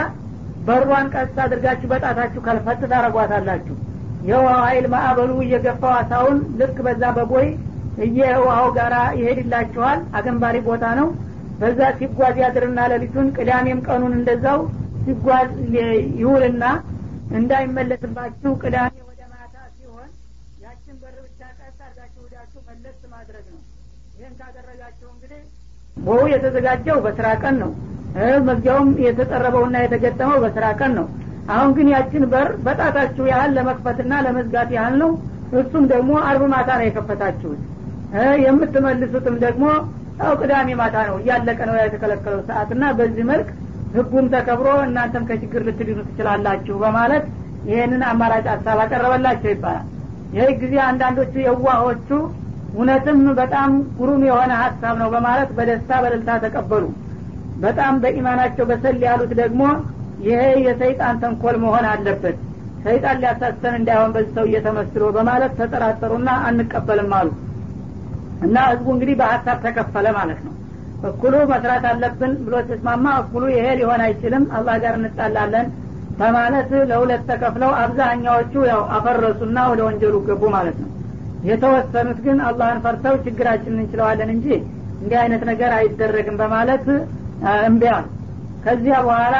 በሯን 0.67 1.07
ቀስ 1.15 1.37
አድርጋችሁ 1.45 1.89
በጣታችሁ 1.93 2.41
ከልፈት 2.47 2.83
ታረጓታላችሁ 2.93 3.77
የውሃው 4.29 4.61
ኃይል 4.67 4.87
ማዕበሉ 4.93 5.31
እየገፋው 5.45 5.93
አሳውን 5.97 6.39
ልክ 6.61 6.77
በዛ 6.87 7.05
በቦይ 7.17 7.49
እየውሃው 8.05 8.69
ጋራ 8.77 8.95
ይሄድላችኋል። 9.19 10.01
አገንባሪ 10.19 10.57
ቦታ 10.69 10.85
ነው። 11.01 11.09
በዛ 11.61 11.81
ሲጓዝ 11.99 12.37
ያድርና 12.43 12.81
ሌሊቱን 12.93 13.27
ቅዳሜም 13.37 13.81
ቀኑን 13.87 14.15
እንደዛው 14.19 14.61
ሲጓዝ 15.05 15.51
ይውልና 16.21 16.65
እንዳይመለስባችሁ 17.39 18.51
ቅዳሜ 18.63 18.95
ወደ 19.09 19.23
ማታ 19.33 19.57
ሲሆን 19.77 20.09
ያችን 20.65 20.97
በር 21.03 21.17
ብቻ 21.25 21.41
ቀስ 21.59 21.79
አድርጋችሁ 21.87 22.21
ወዳችሁ 22.27 22.61
መለስ 22.69 23.01
ማድረግ 23.15 23.47
ነው። 23.55 23.61
ይህን 24.19 24.35
ካደረጋችሁ 24.41 25.09
እንግዲህ 25.15 25.43
ቦው 26.05 26.23
የተዘጋጀው 26.33 26.99
በስራ 27.05 27.27
ቀን 27.43 27.57
ነው። 27.63 27.73
መዝጊያውም 28.47 28.91
የተጠረበውና 29.05 29.77
የተገጠመው 29.85 30.39
በስራ 30.45 30.67
ቀን 30.81 30.93
ነው። 30.99 31.07
አሁን 31.55 31.71
ግን 31.77 31.89
ያችን 31.95 32.25
በር 32.33 32.49
በጣታችሁ 32.67 33.25
ያህል 33.33 33.51
ለመክፈትና 33.57 34.13
ለመዝጋት 34.27 34.71
ያህል 34.77 34.95
ነው። 35.03 35.11
እሱም 35.61 35.85
ደግሞ 35.93 36.13
አርብ 36.29 36.43
ማታ 36.53 36.71
ነው 36.79 36.87
የከፈታችሁት። 36.87 37.61
የምትመልሱትም 38.45 39.37
ደግሞ 39.45 39.65
ያው 40.21 40.33
ቅዳሜ 40.41 40.69
ማታ 40.81 40.97
ነው። 41.09 41.17
እያለቀ 41.23 41.61
ነው 41.71 41.77
የተከለከለው 41.81 42.41
ሰዓትና 42.49 42.93
በዚህ 42.99 43.25
መልክ 43.31 43.49
ህጉም 43.95 44.27
ተከብሮ 44.33 44.69
እናንተም 44.87 45.25
ከችግር 45.29 45.63
ልትድኑ 45.67 45.99
ትችላላችሁ 46.09 46.77
በማለት 46.83 47.25
ይህንን 47.69 48.03
አማራጭ 48.09 48.47
ሀሳብ 48.53 48.79
አቀረበላቸው 48.85 49.51
ይባላል። 49.53 49.87
ይህ 50.33 50.49
ጊዜ 50.63 50.75
አንዳንዶቹ 50.87 51.35
የዋሆቹ 51.45 52.09
እውነትም 52.75 53.21
በጣም 53.41 53.71
ጉሩም 53.99 54.23
የሆነ 54.29 54.53
ሀሳብ 54.63 54.95
ነው 55.03 55.09
በማለት 55.15 55.51
በደስታ 55.59 56.01
በደልታ 56.05 56.31
ተቀበሉ። 56.45 56.85
በጣም 57.59 57.95
በኢማናቸው 58.03 58.65
በሰል 58.71 58.97
ያሉት 59.07 59.33
ደግሞ 59.43 59.63
ይሄ 60.25 60.41
የሰይጣን 60.67 61.21
ተንኮል 61.23 61.57
መሆን 61.65 61.87
አለበት 61.93 62.37
ሰይጣን 62.85 63.21
ሊያሳሰን 63.23 63.75
እንዳይሆን 63.79 64.11
በዚህ 64.15 64.33
ሰው 64.37 64.45
እየተመስሎ 64.49 65.05
በማለት 65.17 65.53
ተጠራጠሩና 65.61 66.31
አንቀበልም 66.49 67.13
አሉ። 67.19 67.31
እና 68.45 68.57
ህዝቡ 68.71 68.87
እንግዲህ 68.95 69.17
በሀሳብ 69.21 69.59
ተከፈለ 69.67 70.07
ማለት 70.19 70.41
ነው 70.47 70.53
እኩሉ 71.05 71.35
መስራት 71.51 71.85
አለብን 71.91 72.33
ብሎ 72.45 72.55
ተስማማ 72.69 73.07
እኩሉ 73.23 73.45
ይሄ 73.55 73.67
ሊሆን 73.81 74.03
አይችልም 74.07 74.45
አላህ 74.57 74.77
ጋር 74.85 74.95
እንጣላለን 75.01 75.67
በማለት 76.19 76.71
ለሁለት 76.91 77.23
ተከፍለው 77.31 77.71
አብዛኛዎቹ 77.81 78.53
ያው 78.71 78.83
አፈረሱና 78.97 79.59
ወደ 79.71 79.81
ወንጀሉ 79.89 80.17
ገቡ 80.29 80.43
ማለት 80.57 80.77
ነው። 80.83 80.91
የተወሰኑት 81.49 82.19
ግን 82.27 82.39
አላህን 82.49 82.79
ፈርተው 82.85 83.15
ችግራችንን 83.25 83.81
እንችለዋለን 83.81 84.31
እንጂ 84.35 84.47
እንዲህ 85.01 85.19
አይነት 85.23 85.43
ነገር 85.51 85.71
አይደረግም 85.79 86.37
በማለት 86.43 86.87
እምቢያል 87.67 88.05
ከዚያ 88.65 88.99
በኋላ 89.07 89.37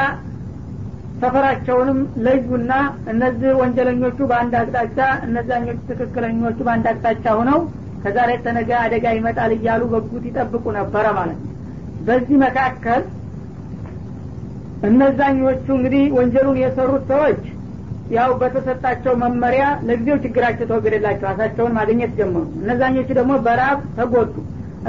ሰፈራቸውንም 1.21 1.99
ለዩና 2.25 2.71
እነዚህ 3.11 3.51
ወንጀለኞቹ 3.61 4.17
በአንድ 4.31 4.53
አቅጣጫ 4.61 4.97
እነዛኞቹ 5.27 5.79
ትክክለኞቹ 5.91 6.57
በአንድ 6.67 6.85
አቅጣጫ 6.91 7.25
ሆነው 7.39 7.59
ከዛሬ 8.03 8.31
ተነገ 8.45 8.71
አደጋ 8.81 9.05
ይመጣል 9.17 9.51
እያሉ 9.55 9.83
በጉት 9.93 10.25
ይጠብቁ 10.29 10.65
ነበረ 10.77 11.05
ማለት 11.19 11.39
ነው 11.41 11.51
በዚህ 12.05 12.37
መካከል 12.43 13.03
እነዛኞቹ 14.87 15.65
እንግዲህ 15.77 16.03
ወንጀሉን 16.17 16.57
የሰሩት 16.61 17.03
ሰዎች 17.11 17.43
ያው 18.15 18.31
በተሰጣቸው 18.41 19.13
መመሪያ 19.21 19.63
ለጊዜው 19.87 20.17
ችግራቸው 20.23 20.65
ተወገደላቸው 20.69 21.27
አሳቸውን 21.31 21.75
ማግኘት 21.77 22.11
ጀመሩ። 22.19 22.43
እነዛኞቹ 22.59 23.07
ደግሞ 23.19 23.33
በራብ 23.45 23.79
ተጎዱ። 23.97 24.33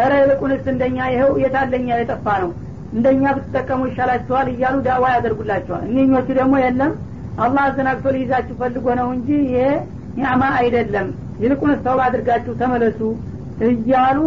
እረ 0.03 0.13
ይልቁንስ 0.23 0.65
እንደኛ 0.73 0.99
ይኸው 1.13 1.31
የታለኛ 1.43 1.89
የጠፋ 1.99 2.27
ነው። 2.43 2.51
እንደኛ 2.93 3.23
ብትጠቀሙ 3.37 3.81
ይሻላችኋል 3.89 4.49
እያሉ 4.53 4.77
ዳዋ 4.87 5.05
ያደርጉላቸዋል። 5.15 5.85
እኒኞቹ 5.89 6.29
ደግሞ 6.41 6.55
የለም 6.65 6.93
አላህ 7.45 7.63
አዘናግቶ 7.69 8.13
ሊይዛችሁ 8.17 8.55
ፈልጎ 8.61 8.87
ነው 9.01 9.09
እንጂ 9.17 9.29
ይሄ 9.47 9.57
ኒዕማ 10.19 10.43
አይደለም። 10.61 11.09
ይልቁንስ 11.43 11.81
ተውባ 11.87 12.03
አድርጋችሁ 12.09 12.53
ተመለሱ 12.61 13.01
እያሉ 13.69 14.19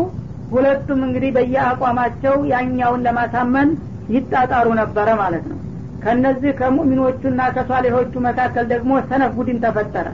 ሁለቱም 0.52 1.00
እንግዲህ 1.08 1.32
በየአቋማቸው 1.36 2.36
ያኛውን 2.52 3.04
ለማሳመን 3.08 3.70
ይጣጣሩ 4.16 4.68
ነበረ 4.82 5.10
ማለት 5.22 5.46
ነው። 5.52 5.58
ከነዚህ 6.04 6.52
ከሙእሚኖቹና 6.60 7.42
ከሷሌሆቹ 7.56 8.14
መካከል 8.28 8.66
ደግሞ 8.74 8.92
ሰነፍ 9.10 9.32
ቡድን 9.38 9.58
ተፈጠረ። 9.64 10.08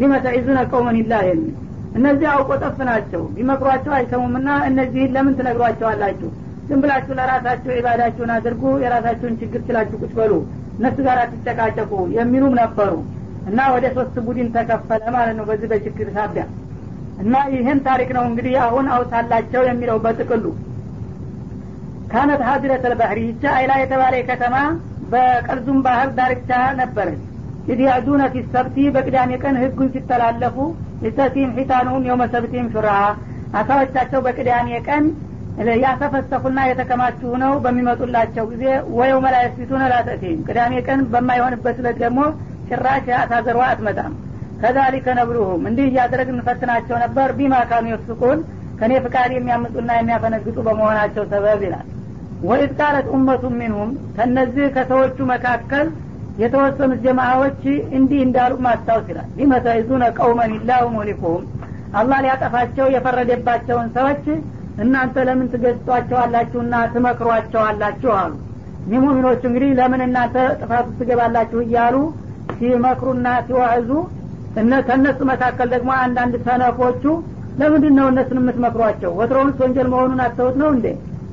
ሊመተዒዙነ 0.00 0.58
ቀውመን 0.70 0.96
ይላህ 1.00 1.22
የሚል 1.28 1.54
እነዚህ 1.98 2.26
አውቆ 2.32 2.50
ጠፍ 2.62 2.78
ናቸው። 2.88 3.22
ቢመክሯቸው 3.36 3.92
አይሰሙምና 3.98 4.48
እነዚህን 4.68 5.12
ለምን 5.16 5.36
ትነግሯቸዋላችሁ? 5.38 6.28
ዝም 6.68 6.80
ብላችሁ 6.82 7.12
ለራሳችሁ 7.18 7.70
ኢባዳችሁን 7.76 8.30
አድርጉ 8.34 8.62
የራሳችሁን 8.82 9.36
ችግር 9.42 9.60
ችላችሁ 9.68 9.98
ቁጭ 10.02 10.12
በሉ 10.18 10.32
እነሱ 10.78 10.96
ጋር 11.06 11.18
አትጨቃጨቁ 11.22 11.92
የሚሉም 12.16 12.54
ነበሩ። 12.60 12.92
እና 13.48 13.60
ወደ 13.74 13.86
ሶስት 13.96 14.16
ቡድን 14.26 14.48
ተከፈለ 14.56 15.02
ማለት 15.14 15.34
ነው 15.38 15.44
በዚህ 15.48 15.68
በችግር 15.72 16.08
ሳቢያ 16.16 16.44
እና 17.18 17.36
ይህን 17.54 17.78
ታሪክ 17.86 18.10
ነው 18.16 18.24
እንግዲህ 18.28 18.54
አሁን 18.64 18.86
አውሳላቸው 18.94 19.62
የሚለው 19.68 19.96
በጥቅሉ። 20.04 20.44
ካነት 22.12 22.42
ሀድረት 22.48 22.84
አልባህሪ 22.88 23.18
ይቻ 23.28 23.44
አይላ 23.56 23.72
የተባለ 23.80 24.14
ከተማ 24.28 24.56
በቀልዙም 25.12 25.78
ባህር 25.86 26.08
ዳርቻ 26.18 26.50
ነበረች። 26.80 27.22
ኢድ 27.68 27.80
ያዱነ 27.86 28.22
ፊ 28.32 28.42
ሰብቲ 28.52 28.76
በቅዳሜ 28.94 29.30
ቀን 29.42 29.56
ህጉን 29.62 29.88
ሲተላለፉ 29.94 30.56
ይስተቲም 31.04 31.50
ሒታኑም 31.58 32.06
የውመሰብቲም 32.08 32.68
ሹራ 32.74 32.88
አሳዎቻቸው 33.58 34.20
በቅዳሜ 34.26 34.68
ቀን 34.88 35.04
ያሰፈሰፉና 35.82 36.58
የተከማቹ 36.68 37.20
ነው 37.42 37.52
በሚመጡላቸው 37.64 38.44
ጊዜ 38.50 38.64
ወየው 38.98 39.20
መላየስቢቱን 39.24 39.82
ላተቲም 39.92 40.38
ቅዳሜ 40.46 40.74
ቀን 40.86 41.00
በማይሆንበት 41.12 41.78
ለት 41.86 41.96
ደግሞ 42.04 42.20
ጭራሽ 42.68 43.06
አታዘሯ 43.20 43.60
አትመጣም 43.66 44.12
ከዛሊከ 44.60 45.06
ነብሉሁም 45.18 45.62
እንዲህ 45.68 45.86
እያደረግ 45.90 46.28
እንፈትናቸው 46.32 46.96
ነበር። 47.04 47.28
ቢማ 47.38 47.54
ካኑ 47.70 47.86
የፍስቁን 47.90 48.38
ከእኔ 48.78 48.92
ፍቃድ 49.04 49.30
የሚያምፁና 49.34 49.90
የሚያፈነግጡ 49.96 50.56
በመሆናቸው 50.66 51.24
ሰበብ 51.32 51.62
ይላል። 51.66 51.86
ወኢዝ 52.42 52.72
ቃለት 52.80 53.06
ኡመቱ 53.14 53.44
ሚንሁም 53.58 53.90
ከነዚህ 54.16 54.66
ከሰዎቹ 54.74 55.18
መካከል 55.32 55.86
የተወሰኑት 56.42 57.00
ጀማዎች 57.04 57.62
እንዲህ 57.98 58.20
እንዳሉ 58.26 58.52
ማስታወስ 58.66 59.06
ይላል። 59.12 59.30
ሊመተይዙነ 59.38 60.04
ቀውመን 60.18 60.52
ኢላሁ 60.58 60.84
ሙሊኩሁም 60.96 61.44
አላህ 61.94 62.18
ሊያጠፋቸው 62.24 62.86
የፈረደባቸውን 62.94 63.88
ሰዎች 63.96 64.24
እናንተ 64.82 65.24
ለምን 65.28 65.48
ትገጽጧቸዋላችሁና 65.52 66.74
ትመክሯቸዋላችሁ 66.92 68.12
አሉ። 68.18 68.32
ሙሚኖቹ 68.92 69.42
እንግዲህ 69.48 69.70
ለምን 69.78 70.02
እናንተ 70.04 70.36
ጥፋት 70.60 70.86
ትገባላችሁ 70.98 71.58
እያሉ 71.64 71.96
ሲመክሩና 72.58 73.28
ሲዋዕዙ 73.46 73.90
ከእነሱ 74.88 75.18
መካከል 75.30 75.68
ደግሞ 75.74 75.90
አንዳንድ 76.04 76.34
ሰነፎቹ 76.46 77.02
ለምንድን 77.58 77.94
ነው 77.98 78.06
እነሱን 78.10 78.38
የምትመክሯቸው? 78.40 79.10
ወትሮውንስ 79.18 79.56
ወንጀል 79.62 79.88
መሆኑን 79.92 80.20
አተውት 80.24 80.56
ነው 80.62 80.68
እንዴ? 80.74 80.86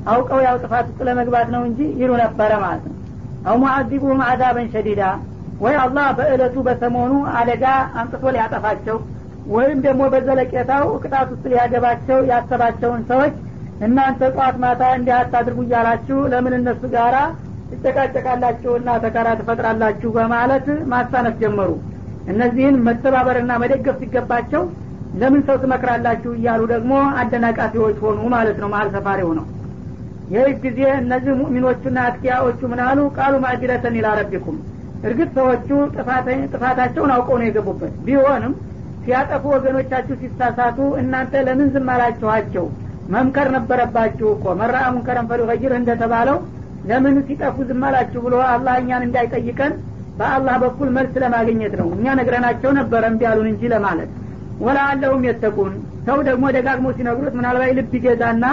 አውቀው 0.07 0.39
ያው 0.45 0.55
ጥፋት 0.63 0.85
ውስጥ 0.89 0.99
ለመግባት 1.07 1.47
ነው 1.53 1.61
እንጂ 1.67 1.79
ይሉ 2.01 2.11
ነበረ 2.23 2.51
ማለት 2.63 2.83
ነው። 2.89 2.95
አው 3.47 3.55
ሙአዚቡሁም 3.61 4.21
አዛበን 4.27 4.67
ሸዲዳ 4.73 5.01
ወይ 5.61 5.75
አላህ 5.83 6.07
በእለቱ 6.17 6.55
በሰሞኑ 6.67 7.11
አደጋ 7.39 7.65
አንጥቶ 7.99 8.23
ሊያጠፋቸው 8.35 8.97
ወይም 9.47 9.79
ደግሞ 9.85 10.03
በዘለቄታው 10.13 10.85
ቅጣት 11.03 11.27
ውስጥ 11.33 11.43
ሊያገባቸው 11.51 12.19
ያሰባቸውን 12.31 13.01
ሰዎች 13.11 13.35
እናንተ 13.79 14.21
ጠዋት 14.33 14.55
ማታ 14.63 14.83
እንዲህ 14.97 15.13
አታድርጉ 15.17 15.59
እያላችሁ 15.65 16.17
ለምን 16.33 16.53
እነሱ 16.59 16.81
ጋራ 16.95 17.15
ትጨቃጨቃላችሁና 17.71 18.89
ተካራ 19.03 19.29
ትፈጥራላችሁ 19.39 20.09
በማለት 20.17 20.65
ማሳነፍ 20.91 21.35
ጀመሩ 21.41 21.69
እነዚህን 22.31 22.75
መተባበርና 22.85 23.51
መደገፍ 23.63 23.97
ሲገባቸው 24.01 24.63
ለምን 25.15 25.41
ሰው 25.47 25.57
ትመክራላችሁ 25.63 26.31
እያሉ 26.37 26.61
ደግሞ 26.71 26.93
አደናቃፊዎች 27.21 27.97
ሆኑ 28.05 28.21
ማለት 28.33 28.57
ነው። 28.63 28.69
መሀል 28.73 28.89
ሰፋሪ 28.95 29.19
ሆነው 29.27 29.45
ይህ 30.33 30.47
ጊዜ 30.63 30.79
እነዚህ 31.01 31.33
ሙእሚኖቹና 31.39 31.97
አትኪያዎቹ 32.07 32.61
ምናሉ 32.71 32.99
ቃሉ 33.17 33.33
ማዕጅረተን 33.43 33.97
ይላረቢኩም 33.99 34.57
እርግጥ 35.03 35.29
ሰዎቹ 35.37 35.67
ጥፋታቸውን 36.53 37.11
አውቀው 37.15 37.37
ነው 37.39 37.47
የገቡበት። 37.47 37.93
ቢሆንም 38.05 38.53
ሲያጠፉ 39.03 39.43
ወገኖቻችሁ 39.55 40.15
ሲሳሳቱ 40.21 40.77
እናንተ 41.01 41.43
ለምን 41.47 41.67
ዝም 41.73 41.89
መምከር 43.09 43.47
ነበረባችሁ 43.55 44.27
እኮ። 44.35 44.53
መራ 44.61 44.77
ሙንከረን 44.93 45.27
ፈሊገይር 45.31 45.73
እንደተባለው 45.79 46.37
ለምን 46.89 47.15
ሲጠፉ 47.27 47.57
ዝም 47.69 47.83
አላችሁ 47.87 48.19
ብሎ 48.25 48.35
አላህ 48.53 48.75
እኛን 48.81 49.03
እንዳይጠይቀን 49.07 49.73
በአላህ 50.19 50.55
በኩል 50.63 50.89
መልስ 50.97 51.13
ለማግኘት 51.23 51.73
ነው። 51.79 51.87
እኛ 51.95 52.13
ነግረናቸው 52.19 52.71
ነበረ 52.79 53.03
እምቢ 53.11 53.23
አሉን 53.29 53.47
እንጂ 53.51 53.63
ለማለት። 53.73 54.09
ወላአለሁም 54.59 55.23
የተቁን። 55.27 55.73
ሰው 56.07 56.17
ደግሞ 56.27 56.45
ደጋግሞ 56.55 56.87
ሲነግሩት 56.97 57.33
ምናልባት 57.39 57.71
ልብ 57.77 57.93
ይገዛና 57.97 58.45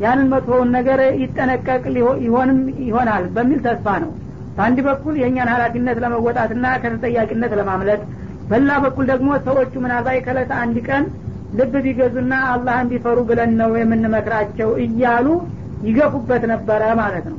ያንን 0.00 0.28
መጥፎውን 0.32 0.68
ነገር 0.76 1.00
ይጠነቀቅ 1.22 1.82
ይሆንም 2.26 2.58
ይሆናል 2.86 3.24
በሚል 3.34 3.60
ተስፋ 3.66 3.96
ነው። 4.04 4.12
በአንድ 4.56 4.78
በኩል 4.86 5.14
የእኛን 5.20 5.50
ሀላፊነት 5.54 5.98
ለመወጣትና 6.04 6.66
ከተጠያቂነት 6.82 7.52
ለማምለጥ 7.60 8.00
በላ 8.50 8.70
በኩል 8.84 9.04
ደግሞ 9.12 9.30
ሰዎቹ 9.44 9.72
ምናልባት 9.84 10.18
ከለተ 10.26 10.52
አንድ 10.62 10.76
ቀን 10.88 11.04
ልብ 11.58 11.74
ቢገዙና 11.84 12.34
አላህን 12.50 12.88
ቢፈሩ 12.90 13.18
ብለን 13.28 13.52
ነው 13.60 13.70
የምንመክራቸው 13.80 14.70
እያሉ 14.84 15.26
ይገፉበት 15.88 16.42
ነበረ 16.52 16.82
ማለት 17.00 17.26
ነው 17.32 17.38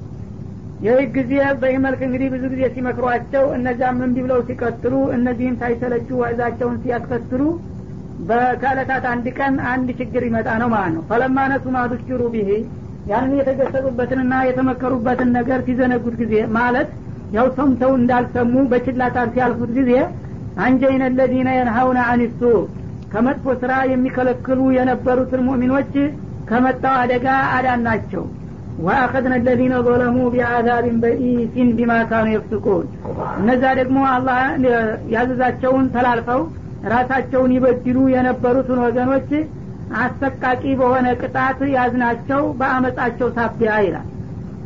ይህ 0.81 1.01
ጊዜ 1.15 1.31
በዚህ 1.61 1.79
መልክ 1.83 2.00
እንግዲህ 2.05 2.27
ብዙ 2.33 2.43
ጊዜ 2.53 2.63
ሲመክሯቸው 2.75 3.43
እነዚያም 3.57 4.00
እምቢ 4.00 4.17
ብለው 4.25 4.39
ሲቀጥሉ 4.47 4.93
እነዚህም 5.17 5.57
ሳይሰለቹ 5.61 6.07
ወዛቸውን 6.21 6.77
ሲያስከትሉ 6.83 7.41
በከዕለታት 8.19 9.03
አንድ 9.11 9.27
ቀን 9.38 9.53
አንድ 9.71 9.89
ችግር 10.00 10.23
ይመጣ 10.27 10.47
ነው 10.61 10.69
ማለት 10.73 10.93
ነው። 10.95 11.03
ፈለማ 11.09 11.38
ነሱ 11.51 11.65
ማዱኪሩ 11.75 12.21
ቢሄ 12.33 12.50
ያንን 13.05 13.38
የተገሰጡበትንና 13.38 14.33
የተመከሩበትን 14.47 15.29
ነገር 15.38 15.59
ሲዘነጉት 15.67 16.17
ጊዜ 16.21 16.33
ማለት 16.57 16.89
ያው 17.31 17.47
ሰምተው 17.57 17.91
እንዳልሰሙ 18.00 18.53
በችላታን 18.71 19.31
ሲያልፉት 19.35 19.71
ጊዜ 19.79 19.91
አንጀይነ 20.57 21.03
ለዚነ 21.17 21.50
የንሀውነ 21.57 22.00
አኒሱ 22.11 22.41
ከመጥፎ 23.11 23.53
ስራ 23.61 23.73
የሚከለክሉ 23.91 24.61
የነበሩትን 24.75 25.41
ሙእሚኖች 25.47 25.93
ከመጣው 26.47 26.95
አደጋ 27.01 27.27
አዳን 27.55 27.81
ናቸው 27.88 28.23
ወአኸድነ 28.81 29.33
ለዚነ 29.45 29.73
ظለሙ 29.88 30.17
ቢአዛብን 30.33 30.95
በኢሲን 31.03 31.69
ቢማ 31.77 31.93
ካኑ 32.09 32.27
የፍስቁን 32.31 32.85
እነዛ 33.39 33.63
ደግሞ 33.79 34.00
አላህ 34.13 34.39
ያዘዛቸውን 35.13 35.85
ተላልፈው 35.95 36.41
ራሳቸውን 36.93 37.51
ይበድሉ 37.55 37.97
የነበሩትን 38.13 38.79
ወገኖች 38.85 39.29
አሰቃቂ 40.01 40.63
በሆነ 40.79 41.07
ቅጣት 41.21 41.59
ያዝናቸው 41.75 42.41
በአመፃቸው 42.59 43.29
ሳቢያ 43.38 43.71
ይላል። 43.85 44.07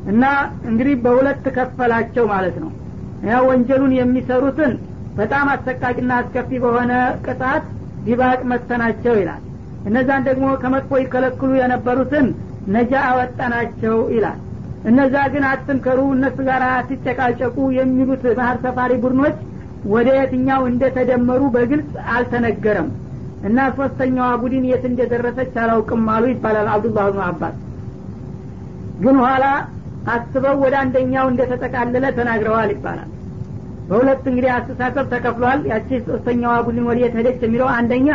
እና 0.05 0.23
እንግዲህ 0.69 0.95
በሁለት 1.03 1.45
ከፈላቸው 1.55 2.25
ማለት 2.33 2.57
ነው። 2.63 2.71
ያ 3.27 3.37
ወንጀሉን 3.47 3.93
የሚሰሩትን 3.97 4.73
በጣም 5.17 5.47
አሰቃቂና 5.53 6.11
አስከፊ 6.21 6.59
በሆነ 6.63 6.93
ቅጣት 7.25 7.63
ዲባቅ 8.05 8.39
መተናቸው 8.51 9.13
ይላል። 9.21 9.41
እነዛን 9.85 10.23
ደግሞ 10.27 10.45
ከመጥፎ 10.61 10.91
ይከለክሉ 11.01 11.51
የነበሩትን 11.59 12.27
ነጃ 12.73 12.93
አወጣናቸው 13.07 13.97
ይላል። 14.15 14.39
እነዛ 14.89 15.15
ግን 15.33 15.43
አትምከሩ 15.49 15.99
እነሱ 16.15 16.37
ጋር 16.47 16.63
አትጨቃጨቁ 16.71 17.57
የሚሉት 17.77 18.23
ባህር 18.37 18.57
ሰፋሪ 18.65 18.93
ቡድኖች 19.03 19.37
ወደ 19.93 20.09
የትኛው 20.17 20.61
እንደተደመሩ 20.69 21.41
በግልጽ 21.55 21.91
አልተነገረም። 22.13 22.89
እና 23.47 23.59
ሶስተኛዋ 23.77 24.27
ቡድን 24.41 24.63
የት 24.69 24.83
እንደደረሰች 24.89 25.53
አላውቅም 25.63 26.05
አሉ 26.13 26.23
ይባላል 26.31 26.67
አብዱላህ 26.73 27.07
ብኑ 27.09 27.21
አባስ። 27.27 27.55
ግን 29.01 29.17
ኋላ 29.25 29.45
አስበው 30.13 30.55
ወደ 30.63 30.75
አንደኛው 30.81 31.27
እንደተጠቃለለ 31.31 32.05
ተናግረዋል 32.17 32.69
ይባላል። 32.75 33.09
በሁለት 33.89 34.23
እንግዲህ 34.29 34.51
አስተሳሰብ 34.55 35.05
ተከፍሏል። 35.11 35.59
ያቺ 35.71 35.89
ሶስተኛዋ 36.07 36.53
ቡድን 36.67 36.85
ወደ 36.89 36.97
የት 37.03 37.15
ሄደች 37.19 37.39
የሚለው 37.45 37.69
አንደኛ 37.75 38.09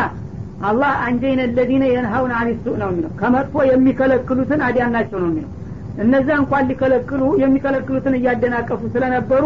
አላህ 0.69 0.93
አንጀይነ 1.05 1.41
ለዚነ 1.57 1.85
የንሀውን 1.91 2.33
አኒሱ 2.39 2.65
ነው 2.81 2.89
የሚለው። 2.91 3.13
ከመጥፎ 3.21 3.63
የሚከለክሉትን 3.71 4.61
አዲያናቸው 4.67 5.19
ነው 5.23 5.29
የሚለው። 5.31 5.51
እነዛ 6.05 6.29
እንኳን 6.43 6.67
ሊከለክሉ 6.71 7.23
የሚከለክሉትን 7.43 8.15
እያደናቀፉ 8.19 8.81
ስለነበሩ 8.95 9.45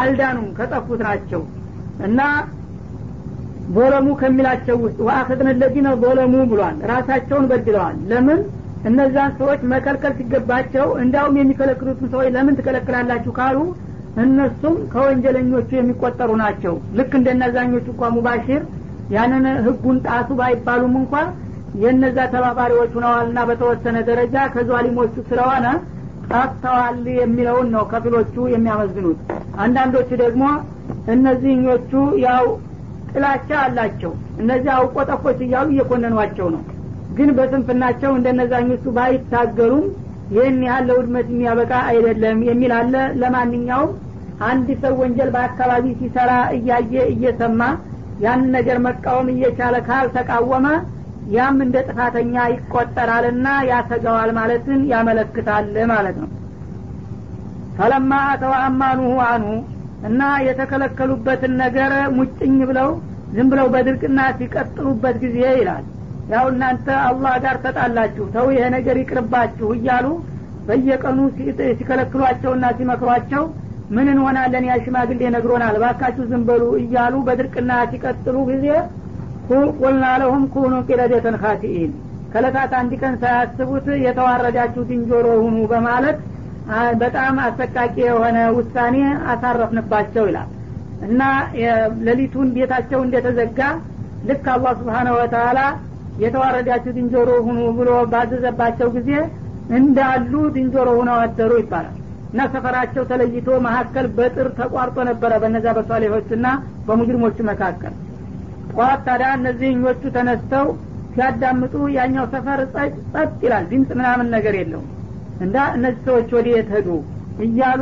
አልዳኑም 0.00 0.48
ከጠፉት 0.58 1.00
ናቸው። 1.08 1.42
እና 2.06 2.20
ዞለሙ 3.74 4.08
ከሚላቸው 4.20 4.76
ውስጥ 4.84 4.98
ወአኸድነ 5.06 5.50
ለዚነ 5.60 5.88
ዞለሙ 6.02 6.34
ብሏል። 6.52 6.78
ራሳቸውን 6.92 7.44
በድለዋል። 7.50 7.96
ለምን? 8.10 8.40
እነዛን 8.88 9.30
ሰዎች 9.38 9.60
መከልከል 9.72 10.12
ሲገባቸው 10.18 10.86
እንዲያውም 11.02 11.38
የሚከለክሉትን 11.40 12.08
ሰዎች 12.12 12.28
ለምን 12.36 12.56
ትከለክላላችሁ 12.58 13.32
ካሉ 13.38 13.58
እነሱም 14.22 14.76
ከወንጀለኞቹ 14.92 15.68
የሚቆጠሩ 15.76 16.30
ናቸው። 16.42 16.74
ልክ 16.98 17.12
እንደነዛኞቹ 17.18 17.86
እንኳ 17.92 18.04
ሙባሽር 18.16 18.62
ያንን 19.10 19.46
ህጉን 19.66 19.96
ጣሱ 20.06 20.28
ባይባሉም 20.40 20.94
እንኳ 21.00 21.14
የነዛ 21.82 22.18
ተባባሪዎች 22.32 22.90
ሁነዋልና 22.96 23.38
በተወሰነ 23.48 23.96
ደረጃ 24.08 24.36
ከዟሊሞቹ 24.54 25.14
ስለሆነ 25.28 25.66
ጠፍተዋል 26.30 26.98
የሚለውን 27.18 27.68
ነው 27.74 27.84
ከፊሎቹ 27.92 28.34
የሚያመዝኑት። 28.52 29.20
አንዳንዶቹ 29.62 30.10
ደግሞ 30.22 30.44
እነዚህኞቹ 31.14 31.92
ያው 32.24 32.44
ጥላቻ 33.12 33.48
አላቸው 33.62 34.12
እነዚህ 34.42 34.70
አውቆጠፎች 34.76 35.38
እያሉ 35.46 35.68
እየኮነኗቸው 35.74 36.48
ነው። 36.54 36.62
ግን 37.16 37.30
በስንፍናቸው 37.36 38.12
እንደነዛኞቹ 38.18 38.84
ባይታገሉም 38.96 39.86
ይህን 40.34 40.58
ያህል 40.66 40.84
ለውድመት 40.90 41.28
የሚያበቃ 41.32 41.72
አይደለም 41.90 42.38
የሚል 42.48 42.72
አለ። 42.76 42.94
ለማንኛውም 43.22 43.90
አንድ 44.48 44.68
ሰው 44.82 44.92
ወንጀል 45.00 45.30
በአካባቢ 45.34 45.86
ሲሰራ 46.00 46.32
እያየ 46.56 46.94
እየሰማ 47.14 47.62
ያን 48.20 48.42
ነገር 48.56 48.78
መቃወም 48.86 49.28
እየቻለ 49.32 49.76
ካልተቃወመ 49.86 50.66
ያም 51.32 51.56
እንደ 51.64 51.76
ጥፋተኛ 51.88 52.34
ይቆጠራልና 52.52 53.46
ያሰገዋል 53.70 54.30
ማለትን 54.38 54.80
ያመለክታል 54.92 55.66
ማለት 55.92 56.16
ነው። 56.22 56.30
ፈለማ 57.76 58.12
አተው 58.30 58.54
አማኑሁ 58.60 59.12
አንሁ 59.28 59.50
እና 60.08 60.20
የተከለከሉበትን 60.46 61.54
ነገር 61.62 61.92
ሙጭኝ 62.16 62.58
ብለው 62.70 62.90
ዝም 63.34 63.48
ብለው 63.52 63.66
በድርቅና 63.74 64.20
ሲቀጥሉበት 64.38 65.16
ጊዜ 65.24 65.38
ይላል። 65.58 65.84
ያው 66.32 66.44
እናንተ 66.52 66.86
አላህ 67.06 67.34
ጋር 67.44 67.56
ተጣላችሁ 67.64 68.24
ተው 68.34 68.46
ይሄ 68.54 68.64
ነገር 68.76 68.96
ይቅርባችሁ 69.02 69.68
እያሉ 69.76 70.06
በየቀኑ 70.66 71.18
ሲከለክሏቸውና 71.78 72.66
ሲመክሯቸው 72.78 73.44
ምን 73.90 74.06
እንሆናለን? 74.12 74.64
ያ 74.68 74.74
ሽማግሌ 74.84 75.20
ነግሮናል። 75.34 75.76
ባካችሁ 75.82 76.24
ዝም 76.30 76.42
በሉ 76.48 76.62
እያሉ 76.80 77.14
በድርቅና 77.26 77.70
ሲቀጥሉ 77.90 78.36
ጊዜ 78.50 78.66
ቁልና 79.80 80.04
ለሁም 80.20 80.42
ኩኑ 80.52 80.74
ቂረደተን 80.88 81.36
ካሲኢን 81.42 81.92
ከለታት 82.32 82.72
አንድ 82.80 82.92
ቀን 83.00 83.14
ሳያስቡት 83.22 83.86
የተዋረዳችሁ 84.04 84.82
ዝንጀሮ 84.90 85.26
ሁኑ 85.44 85.56
በማለት 85.72 86.18
በጣም 87.00 87.36
አሰቃቂ 87.46 87.78
የሆነ 88.04 88.38
ውሳኔ 88.56 88.96
አሳረፍንባቸው 89.32 90.24
ይላል። 90.30 90.50
እና 91.06 91.20
ሌሊቱን 92.06 92.48
ቤታቸው 92.56 93.00
እንደተዘጋ 93.04 93.58
ልክ 94.28 94.46
አላህ 94.54 94.72
ስብሓነሁ 94.80 95.14
ወተላ 95.20 95.58
የተዋረዳችሁ 96.24 96.92
ዝንጀሮ 96.96 97.30
ሁኑ 97.46 97.60
ብሎ 97.78 97.90
ባዘዘባቸው 98.12 98.88
ጊዜ 98.96 99.10
እንዳሉ 99.78 100.32
ዝንጀሮ 100.56 100.88
ሁነው 100.98 101.18
አደሩ 101.24 101.52
ይባላል 101.60 101.96
እና 102.32 102.42
ሰፈራቸው 102.52 103.02
ተለይቶ 103.10 103.48
መካከል 103.66 104.06
በጥር 104.16 104.48
ተቋርጦ 104.58 104.96
ነበረ 105.08 105.32
በነዛ 105.42 105.66
በሷሌሆችና 105.78 106.46
በሙጅሪሞቹ 106.86 107.36
መካከል። 107.50 107.94
ጠዋት 108.70 109.00
ታዲያ 109.06 109.28
እነዚህኞቹ 109.38 110.02
ተነስተው 110.16 110.66
ሲያዳምጡ 111.14 111.74
ያኛው 111.96 112.26
ሰፈር 112.34 112.60
ጸጥ 112.74 113.32
ይላል 113.44 113.64
ድምፅ 113.70 113.90
ምናምን 114.00 114.28
ነገር 114.36 114.54
የለውም። 114.58 114.88
እንዳ 115.40 115.56
እነዚህ 115.76 116.02
ሰዎች 116.08 116.28
ወደ 116.38 116.48
የት 116.52 116.70
እያሉ 117.44 117.80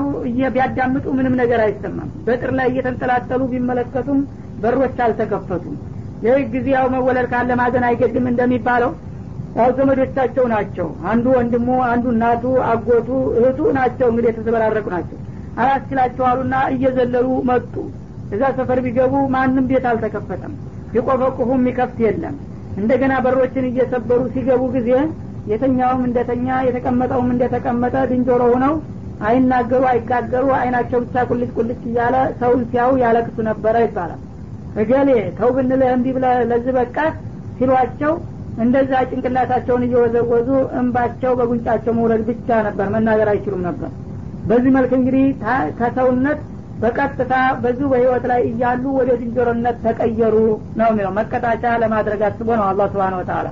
ቢያዳምጡ 0.54 1.06
ምንም 1.18 1.34
ነገር 1.40 1.61
አይሰማም። 1.64 2.11
በጥር 2.26 2.50
ላይ 2.58 2.66
እየተንጠላጠሉ 2.70 3.42
ቢመለከቱም 3.52 4.18
በሮች 4.62 4.98
አልተከፈቱም። 5.04 5.76
ይህ 6.24 6.44
ጊዜ 6.54 6.68
ያው 6.76 6.87
መወለድ 6.94 7.26
ካለ 7.32 7.50
ማዘን 7.61 7.84
አይገድም 7.88 8.26
እንደሚባለው 8.30 8.92
ያው 9.56 9.70
ዘመዶቻቸው 9.76 10.44
ናቸው። 10.52 10.88
አንዱ 11.11 11.26
ወንድሙ 11.37 11.68
አንዱ 11.88 12.04
እናቱ 12.14 12.42
አጎቱ 12.70 13.08
እህቱ 13.38 13.61
ናቸው። 13.78 14.06
እንግዲህ 14.11 14.30
የተዘበራረቁ 14.30 14.87
ናቸው። 14.94 15.18
አላስችላቸው 15.62 16.24
አሉና 16.30 16.56
እየዘለሉ 16.74 17.28
መጡ። 17.48 17.74
እዛ 18.34 18.42
ሰፈር 18.58 18.78
ቢገቡ 18.84 19.14
ማንም 19.34 19.64
ቤት 19.70 19.87
አልተከፈተም። 19.90 20.52
ቢቆፈቁፉ 20.92 21.48
የሚከፍት 21.56 21.98
የለም። 22.04 22.37
እንደገና 22.78 23.12
በሮችን 23.24 23.64
እየሰበሩ 23.70 24.20
ሲገቡ 24.34 24.62
ጊዜ 24.76 24.90
የተኛውም 25.52 26.02
እንደተኛ 26.08 26.46
የተቀመጠውም 26.66 27.28
እንደተቀመጠ 27.34 27.94
ድንጆሮ 28.11 28.42
ሆነው 28.52 28.74
አይናገሩ 29.28 29.82
አይጋገሩ 29.90 30.46
አይናቸው 30.58 30.98
ብቻ 31.04 31.24
ቁልጭ 31.30 31.50
ቁልጭ 31.56 31.80
እያለ 31.90 32.16
ሰውን 32.40 32.61
ሲያዩ 32.70 32.90
ያለቅሱ 33.02 33.37
ነበረ 33.48 33.76
ይባላል። 33.87 34.20
እገሌ 34.82 35.08
ተው 35.38 35.48
ብንልህ 35.56 35.90
እንዲህ 35.96 36.12
ብለህ 36.16 36.37
ለዚህ 36.50 36.72
በቃት 36.78 37.14
ሲሏቸው 37.58 38.12
እንደዛ 38.59 38.92
ጭንቅላታቸውን 39.11 39.83
እየወዘወዙ 39.87 40.49
እንባቸው 40.79 41.33
በጉንጫቸው 41.38 41.92
መውረድ 41.99 42.23
ብቻ 42.31 42.59
ነበር 42.66 42.87
መናገር 42.94 43.29
አይችሉም 43.33 43.62
ነበር። 43.68 43.90
በዚህ 44.49 44.71
መልክ 44.77 44.92
እንግዲህ 44.99 45.27
ከሰውነት 45.81 46.40
በቀጥታ 46.83 47.33
በዙ 47.62 47.81
በህይወት 47.92 48.25
ላይ 48.31 48.40
እያሉ 48.51 48.85
ወደ 48.99 49.11
ዝንጀሮነት 49.21 49.77
ተቀየሩ 49.87 50.35
ነው 50.79 50.88
የሚለው። 50.90 51.12
መቀጣጫ 51.18 51.64
ለማድረግ 51.83 52.21
አስቦ 52.29 52.49
ነው 52.61 52.66
አላህ 52.68 52.87
ስብሓን 52.92 53.16
ወተላ 53.21 53.49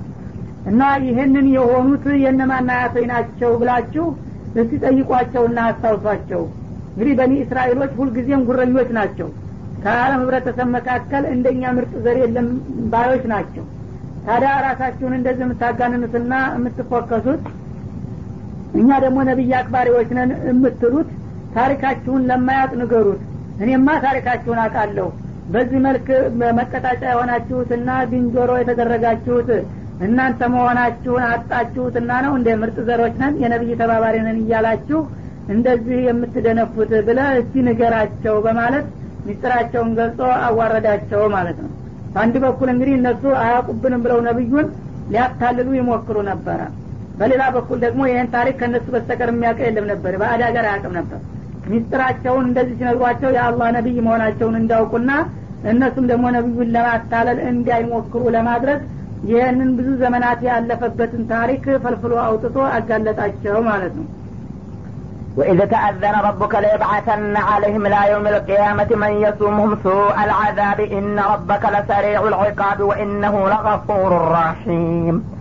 እና 0.71 0.83
ይህንን 1.07 1.47
የሆኑት 1.57 2.05
የእነማን 2.23 2.71
አያቶች 2.77 3.05
ናቸው 3.13 3.51
ብላችሁ 3.61 4.07
እስቲ 4.55 4.73
ጠይቋቸውና 4.85 5.59
አስታውሷቸው። 5.71 6.43
እንግዲህ 6.91 7.15
በኒ 7.19 7.33
እስራኤሎች 7.45 7.93
ሁልጊዜም 7.99 8.45
ጉረኞች 8.49 8.91
ናቸው። 8.99 9.29
ከአለም 9.83 10.21
ህብረተሰብ 10.23 10.69
መካከል 10.77 11.25
እንደኛ 11.35 11.73
ምርጥ 11.77 11.93
ዘር 12.05 12.17
የለም 12.23 12.47
ባዮች 12.93 13.25
ናቸው 13.33 13.65
ታዲያ 14.27 14.53
ራሳችሁን 14.67 15.15
እንደዚህ 15.19 15.45
የምታጋንኑትና 15.45 16.33
የምትፎከሱት? 16.55 17.43
እኛ 18.81 18.89
ደግሞ 19.05 19.19
ነቢይ 19.29 19.53
አክባሪዎች 19.61 20.09
ነን 20.17 20.31
የምትሉት 20.49 21.11
ታሪካችሁን 21.57 22.27
ለማያጥ 22.31 22.73
ንገሩት። 22.81 23.21
እኔማ 23.63 23.89
ታሪካችሁን 24.07 24.59
አውቃለሁ። 24.65 25.07
በዚህ 25.53 25.79
መልክ 25.87 26.07
መቀጣጫ 26.53 27.03
የሆናችሁትና 27.11 27.91
ዝንጀሮ 28.11 28.51
የተደረጋችሁት 28.61 29.51
እናንተ 30.07 30.41
መሆናችሁን 30.55 31.23
አጣችሁትና 31.29 32.13
ነው 32.25 32.33
እንደ 32.39 32.49
ምርጥ 32.63 32.79
ዘሮች 32.89 33.15
ነን 33.23 33.35
የነቢይ 33.43 33.79
ተባባሪ 33.81 34.17
ነን 34.27 34.39
እያላችሁ 34.43 35.01
እንደዚህ 35.55 35.99
የምትደነፉት 36.09 36.93
ብለ 37.09 37.21
እስቲ 37.41 37.63
ንገራቸው 37.69 38.37
በማለት 38.47 38.87
ሚስጥራቸውን 39.27 39.91
ገልጾ 39.99 40.19
አዋረዳቸው 40.47 41.23
ማለት 41.35 41.59
ነው 41.65 41.71
በአንድ 42.17 42.37
በኩል 42.45 42.69
እንግዲህ 42.73 42.95
እነሱ 42.99 43.23
አያውቁብንም 43.41 44.03
ብለው 44.05 44.19
ነቢዩን 44.27 44.67
ሊያታልሉ 45.09 45.69
ይሞክሩ 45.77 46.17
ነበረ። 46.29 46.61
በሌላ 47.19 47.43
በኩል 47.57 47.79
ደግሞ 47.85 48.01
ይህን 48.09 48.29
ታሪክ 48.35 48.55
ከእነሱ 48.61 48.87
በስተቀር 48.95 49.31
የሚያውቅ 49.33 49.61
የለም 49.65 49.87
ነበር። 49.93 50.15
በአድ 50.23 50.41
ሀገር 50.47 50.65
አያውቅም 50.69 50.95
ነበር። 50.99 51.21
ሚስጥራቸውን 51.67 52.45
እንደዚህ 52.49 52.75
ሲነግሯቸው 52.81 53.31
የአላህ 53.37 53.69
ነቢይ 53.77 53.99
መሆናቸውን 54.07 54.57
እንዳውቁና 54.61 55.11
እነሱም 55.71 56.05
ደግሞ 56.11 56.27
ነቢዩን 56.37 56.69
ለማታለል 56.75 57.39
እንዳይሞክሩ 57.51 58.23
ለማድረግ 58.37 58.81
ይህንን 59.23 59.71
ብዙ 59.79 59.89
ዘመናት 60.03 60.41
ያለፈበትን 60.49 61.23
ታሪክ 61.33 61.65
ፈልፍሎ 61.85 62.15
አውጥቶ 62.27 62.57
አጋለጣቸው 62.77 63.59
ማለት 63.69 63.95
ነው 64.01 64.07
وإذ 65.37 65.59
تأذن 65.69 66.15
ربك 66.25 66.55
ليبعثن 66.55 67.37
عليهم 67.37 67.87
إلى 67.87 68.11
يوم 68.11 68.27
القيامة 68.27 68.89
من 68.91 69.13
يسومهم 69.13 69.79
سوء 69.83 70.25
العذاب 70.25 70.81
إن 70.81 71.19
ربك 71.19 71.61
لسريع 71.65 72.23
العقاب 72.23 72.81
وإنه 72.81 73.49
لغفور 73.49 74.31
رحيم. 74.31 75.37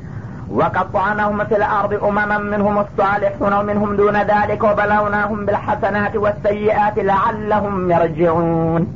وقطعناهم 0.51 1.45
في 1.45 1.55
الأرض 1.55 2.03
أمما 2.03 2.37
منهم 2.37 2.77
الصالحون 2.77 3.53
ومنهم 3.53 3.95
دون 3.95 4.17
ذلك 4.17 4.63
وبلوناهم 4.63 5.45
بالحسنات 5.45 6.15
والسيئات 6.15 6.97
لعلهم 6.97 7.91
يرجعون. 7.91 8.87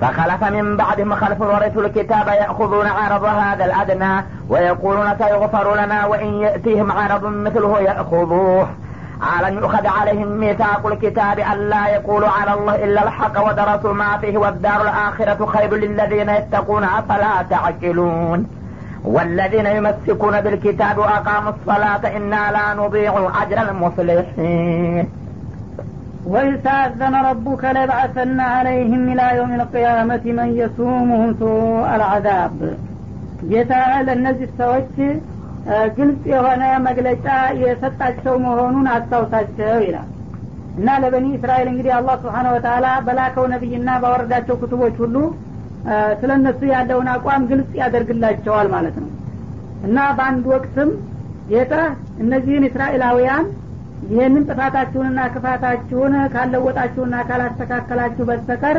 فخلف 0.00 0.44
من 0.44 0.76
بعدهم 0.76 1.14
خلف 1.14 1.40
ورثوا 1.40 1.82
الكتاب 1.82 2.28
يأخذون 2.28 2.86
عرض 2.86 3.24
هذا 3.24 3.64
الأدنى 3.64 4.24
ويقولون 4.48 5.14
سيغفر 5.18 5.74
لنا 5.84 6.06
وإن 6.06 6.34
يأتيهم 6.34 6.92
عرض 6.92 7.24
مثله 7.24 7.80
يأخذوه. 7.80 8.68
ألم 9.39 9.53
يؤخذ 9.57 9.87
عليهم 9.87 10.27
ميثاق 10.27 10.87
الكتاب 10.87 11.39
ألا 11.53 11.87
يقولوا 11.87 12.29
على 12.29 12.53
الله 12.53 12.75
إلا 12.83 13.03
الحق 13.03 13.47
ودرسوا 13.47 13.93
ما 13.93 14.17
فيه 14.17 14.37
والدار 14.37 14.81
الآخرة 14.81 15.45
خير 15.45 15.75
للذين 15.75 16.29
يتقون 16.29 16.83
أفلا 16.83 17.33
تعقلون 17.49 18.47
والذين 19.03 19.65
يمسكون 19.65 20.41
بالكتاب 20.41 20.97
وأقاموا 20.97 21.51
الصلاة 21.55 22.17
إنا 22.17 22.51
لا 22.51 22.73
نضيع 22.73 23.13
أجر 23.41 23.57
المصلحين 23.69 25.09
وإذ 26.25 26.53
تأذن 26.63 27.15
ربك 27.15 27.63
ليبعثن 27.65 28.39
عليهم 28.39 29.01
إلى 29.13 29.37
يوم 29.37 29.51
القيامة 29.61 30.21
من 30.25 30.49
يسومهم 30.61 31.35
سوء 31.39 31.95
العذاب 31.95 32.55
ጌታ 33.51 33.73
ለእነዚህ 34.07 34.49
ሰዎች 34.59 34.93
ግልጽ 35.96 36.22
የሆነ 36.32 36.62
መግለጫ 36.86 37.26
የሰጣቸው 37.62 38.34
መሆኑን 38.44 38.86
አስታውሳቸው 38.94 39.76
ይላል። 39.86 40.08
እና 40.78 40.88
ለበኒ 41.02 41.26
እስራኤል 41.36 41.68
እንግዲህ 41.70 41.92
አላህ 41.96 42.16
ስብሓነ 42.22 42.48
ወተላ 42.54 42.86
በላከው 43.06 43.46
ነቢይና 43.52 43.90
ባወረዳቸው 44.02 44.56
ክቱቦች 44.60 44.96
ሁሉ 45.02 45.16
ስለ 46.20 46.30
እነሱ 46.38 46.60
ያለውን 46.72 47.08
አቋም 47.12 47.42
ግልጽ 47.50 47.70
ያደርግላቸዋል 47.80 48.68
ማለት 48.74 48.96
ነው። 49.02 49.10
እና 49.86 49.98
በአንድ 50.16 50.44
ወቅትም 50.52 50.90
ጌታ 51.50 51.74
እነዚህን 52.22 52.64
እስራኤላውያን 52.68 53.46
ይህንን 54.08 54.42
ጥፋታችሁንና 54.48 55.20
ክፋታችሁን 55.34 56.14
ካለወጣችሁና 56.34 57.16
ካላስተካከላችሁ 57.28 58.24
በስተቀር 58.28 58.76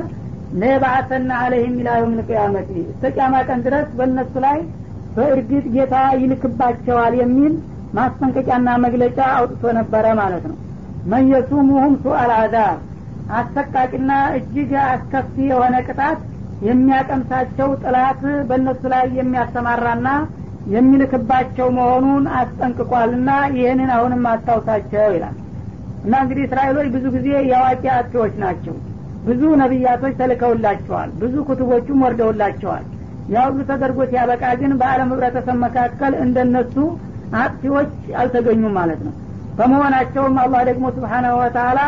ለባአሰና 0.59 1.31
አለህም 1.43 1.73
ኢላ 1.81 1.89
የውም 1.97 2.13
ልቅያመቲ 2.19 2.69
እስተ 2.85 3.11
ቅያማ 3.15 3.41
ቀን 3.47 3.59
ድረስ 3.65 3.87
በእነሱ 3.97 4.33
ላይ 4.45 4.59
በእርግጥ 5.15 5.65
ጌታ 5.75 5.95
ይልክባቸዋል 6.21 7.13
የሚል 7.21 7.53
ማስጠንቀቂያና 7.93 8.69
መግለጫ 8.85 9.19
አውጥቶ 9.37 9.71
ነበረ 9.79 10.05
ማለት 10.19 10.43
ነው። 10.49 10.57
መየሱሙሁም 11.05 11.93
ሱአል 12.03 12.31
አዛብ 12.37 12.77
አሰቃቂና 13.31 14.11
እጅግ 14.37 14.71
አስከፊ 14.85 15.35
የሆነ 15.49 15.75
ቅጣት 15.87 16.19
የሚያቀምሳቸው 16.69 17.69
ጥላት 17.83 18.21
በእነሱ 18.47 18.81
ላይ 18.93 19.05
የሚያሰማራና 19.19 20.07
የሚልክባቸው 20.73 21.67
መሆኑን 21.77 22.25
አስጠንቅቋልና 22.39 23.29
ይህንን 23.55 23.91
አሁንም 23.95 24.23
አስታውሳቸው 24.31 25.13
ይላል። 25.15 25.35
እና 26.03 26.13
እንግዲህ 26.23 26.43
እስራኤሎች 26.47 26.87
ብዙ 26.95 27.05
ጊዜ 27.15 27.27
የአዋቂ 27.49 27.83
አጥፊዎች 27.95 28.35
ናቸው። 28.43 28.75
ብዙ 29.23 29.41
ነቢያቶች 29.61 30.13
ተልከውላቸዋል። 30.19 31.09
ብዙ 31.21 31.35
ኩቱቦቹም 31.47 32.03
ወርደውላቸዋል 32.05 32.85
ያ 33.29 33.41
ሁሉ 33.47 33.59
ተደርጎ 33.69 33.99
ሲያበቃ 34.11 34.43
ግን 34.61 34.71
በአለም 34.79 35.09
ህብረተሰብ 35.13 35.57
መካከል 35.63 36.13
እንደነሱ 36.23 36.75
አጥፊዎች 37.41 37.91
አልተገኙም 38.21 38.75
ማለት 38.77 39.01
ነው። 39.07 39.13
በመሆናቸውም 39.57 40.35
አላህ 40.43 40.61
ደግሞ 40.69 40.85
ስብሓናሁ 40.95 41.33
ወተላ 41.41 41.79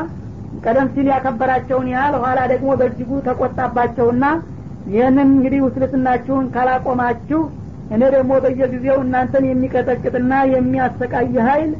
ቀደም 0.64 0.88
ሲል 0.94 1.08
ያከበራቸውን 1.12 1.88
ያህል 1.94 2.16
ኋላ 2.24 2.40
ደግሞ 2.52 2.70
በእጅጉ 2.80 3.12
ተቆጣባቸውና 3.28 4.26
ይህንን 4.92 5.30
እንግዲህ 5.36 5.60
ውስልትናችሁን 5.66 6.46
ካላቆማችሁ 6.54 7.40
እኔ 7.96 8.02
ደግሞ 8.16 8.34
በየጊዜው 8.44 8.98
እናንተን 9.06 9.46
የሚቀጠቅጥና 9.50 10.34
የሚያሰቃይ 10.54 11.34
ሀይል 11.48 11.72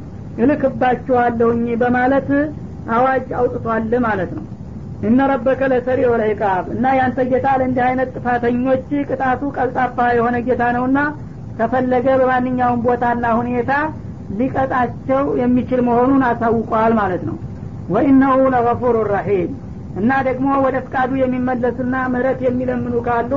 እልክባችኋለሁኝ 0.42 1.64
በማለት 1.82 2.28
አዋጅ 2.94 3.26
አውጥቷል 3.40 3.92
ማለት 4.06 4.30
ነው 4.36 4.44
እነ 5.02 5.20
ረበከ 5.30 5.60
ለሰሪዑ 5.72 6.10
ልዕቃብ 6.20 6.64
እና 6.74 6.84
ያንተ 6.98 7.20
ጌታ 7.30 7.46
ለእንዲህ 7.60 7.82
አይነት 7.86 8.10
ጥፋተኞች 8.16 8.88
ቅጣቱ 9.08 9.42
ቀልጣፋ 9.56 9.96
የሆነ 10.16 10.36
ጌታ 10.46 10.64
ነውና 10.76 10.98
ከፈለገ 11.58 12.06
በማንኛውም 12.20 12.82
ቦታና 12.86 13.24
ሁኔታ 13.40 13.72
ሊቀጣቸው 14.38 15.24
የሚችል 15.40 15.80
መሆኑን 15.88 16.22
አሳውቋል 16.28 16.92
ማለት 17.00 17.22
ነው። 17.28 17.36
ወኢነሁ 17.94 18.38
ለገፉሩ 18.54 18.96
ረሒም 19.10 19.50
እና 20.00 20.10
ደግሞ 20.28 20.48
ወደ 20.64 20.76
ፍቃዱ 20.84 21.10
የሚመለሱና 21.22 21.94
ምህረት 22.12 22.40
የሚለምኑ 22.46 22.94
ካሉ 23.08 23.32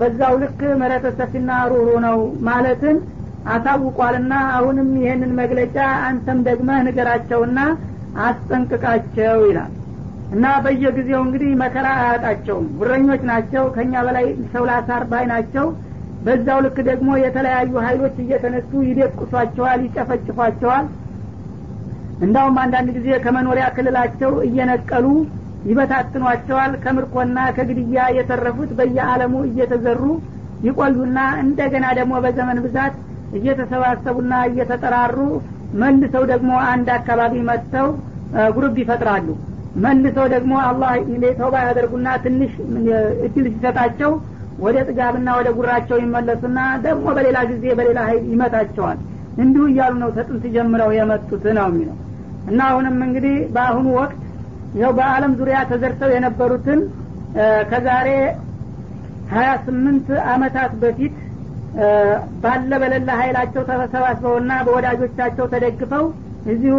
በዛው 0.00 0.34
ልክ 0.42 0.60
ምህረተ 0.80 1.06
ሰፊና 1.18 1.50
ሩህሩህ 1.72 1.90
ነው 2.06 2.18
ማለትን 2.48 2.96
አሳውቋልና 3.52 4.32
አሁንም 4.56 4.88
ይህንን 5.02 5.30
መግለጫ 5.38 5.76
አንተም 6.08 6.40
ደግመህ 6.48 6.80
ንገራቸውና 6.88 7.60
አስጠንቅቃቸው 8.26 9.38
ይላል 9.48 9.70
እና 10.30 10.46
በየጊዜው 10.64 11.20
እንግዲህ 11.24 11.50
መከራ 11.62 11.86
አያጣቸውም። 12.00 12.66
ጉረኞች 12.78 13.22
ናቸው 13.30 13.64
ከኛ 13.76 13.92
በላይ 14.06 14.26
ሰው 14.52 14.64
ላሳር 14.70 15.04
ባይ 15.10 15.24
ናቸው። 15.32 15.66
በዛው 16.24 16.58
ልክ 16.64 16.78
ደግሞ 16.88 17.10
የተለያዩ 17.22 17.72
ሀይሎች 17.86 18.16
እየተነሱ 18.24 18.70
ይደቁሷቸዋል 18.88 19.80
ይጨፈጭፏቸዋል። 19.86 20.86
እንዳውም 22.20 22.56
አንዳንድ 22.64 22.88
ጊዜ 22.96 23.08
ከመኖሪያ 23.24 23.66
ክልላቸው 23.76 24.32
እየነቀሉ 24.48 25.06
ይበታትኗቸዋል። 25.70 26.72
ከምርኮና 26.84 27.38
ከግድያ 27.56 28.02
የተረፉት 28.18 28.70
በየአለሙ 28.78 29.34
እየተዘሩ 29.48 30.02
ይቆዩና 30.66 31.18
እንደገና 31.44 31.86
ደግሞ 31.98 32.14
በዘመን 32.24 32.58
ብዛት 32.64 32.94
እየተሰባሰቡና 33.38 34.34
እየተጠራሩ 34.50 35.18
መልሰው 35.82 36.24
ደግሞ 36.32 36.50
አንድ 36.70 36.88
አካባቢ 36.96 37.34
መጥተው 37.50 37.88
ጉሩብ 38.56 38.74
ይፈጥራሉ 38.82 39.26
መልሰው 39.76 40.26
ደግሞ 40.34 40.52
አላህ 40.66 40.92
ተውባ 41.38 41.54
ያደርጉና 41.66 42.08
ትንሽ 42.24 42.52
እድል 43.26 43.46
ሲሰጣቸው 43.54 44.12
ወደ 44.64 44.76
ጥጋብና 44.88 45.28
ወደ 45.38 45.48
ጉራቸው 45.58 45.98
ይመለሱና 46.02 46.58
ደግሞ 46.86 47.06
በሌላ 47.16 47.38
ጊዜ 47.50 47.64
በሌላ 47.78 48.00
ሀይል 48.08 48.24
ይመታቸዋል 48.32 48.98
እንዲሁ 49.42 49.64
እያሉ 49.70 49.94
ነው 50.02 50.10
ተጥንት 50.16 50.44
ጀምረው 50.54 50.90
የመጡት 50.96 51.44
ነው 51.58 51.66
የሚለው። 51.70 51.96
እና 52.50 52.60
አሁንም 52.70 52.96
እንግዲህ 53.06 53.36
በአሁኑ 53.54 53.86
ወቅት 54.00 54.18
ይኸው 54.76 54.92
በአለም 54.98 55.32
ዙሪያ 55.38 55.58
ተዘርተው 55.70 56.10
የነበሩትን 56.14 56.80
ከዛሬ 57.70 58.08
ሀያ 59.32 59.50
ስምንት 59.66 60.08
አመታት 60.32 60.72
በፊት 60.82 61.16
ባለ 62.42 62.70
በሌላ 62.82 63.10
ሀይላቸው 63.20 63.62
ተሰባስበውና 63.68 64.52
በወዳጆቻቸው 64.66 65.46
ተደግፈው 65.52 66.04
እዚሁ 66.52 66.76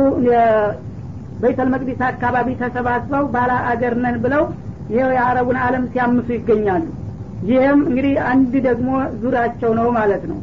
በይተል 1.41 1.69
መቅዲስ 1.73 1.99
አካባቢ 2.10 2.47
ተሰባስበው 2.62 3.23
ባላ 3.34 3.51
አገር 3.71 3.93
ነን 4.04 4.17
ብለው 4.23 4.43
ይኸው 4.91 5.12
የአረቡን 5.15 5.58
አለም 5.65 5.84
ሲያምሱ 5.91 6.27
ይገኛሉ። 6.36 6.86
ይህም 7.49 7.80
እንግዲህ 7.88 8.15
አንድ 8.32 8.54
ደግሞ 8.67 8.89
ዙራቸው 9.21 9.71
ነው 9.80 9.88
ማለት 9.97 10.23
ነው። 10.32 10.39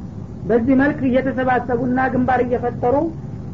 በዚህ 0.48 0.74
መልክ 0.82 1.00
እየተሰባሰቡና 1.08 1.98
ግንባር 2.12 2.40
እየፈጠሩ 2.44 2.94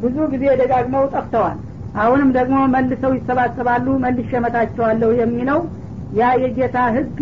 ብዙ 0.03 0.17
ጊዜ 0.33 0.45
ደጋግመው 0.61 1.05
ጠፍተዋል። 1.15 1.59
አሁንም 1.97 2.31
ደግሞ 2.37 2.57
መልሰው 2.75 3.13
ይሰባሰባሉ 3.17 3.87
መልሼ 4.05 4.31
እመታቸዋለሁ 4.41 5.11
የሚለው 5.21 5.61
ያ 6.19 6.31
የጌታ 6.43 6.79
ህግ 6.97 7.19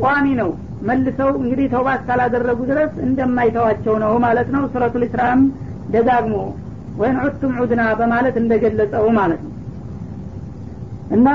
ቋሚ 0.00 0.26
ነው። 0.40 0.50
መልሰው 0.88 1.30
እንግዲህ 1.40 1.66
ተውባ 1.72 1.88
እስካላደረጉ 1.98 2.60
ድረስ 2.70 2.92
እንደማይተዋቸው 3.06 3.94
ነው 4.04 4.12
ማለት 4.24 4.48
ነው። 4.54 4.62
ሱረቱ 4.72 4.94
ልስራም 5.02 5.40
ደጋግሞ 5.94 6.34
ወይን 7.00 7.16
ዑድቱም 7.22 7.52
ዑድና 7.60 7.82
በማለት 8.00 8.36
እንደገለጸው 8.40 9.04
ማለት 9.18 9.40
ነው። 9.46 9.52
እና 11.16 11.28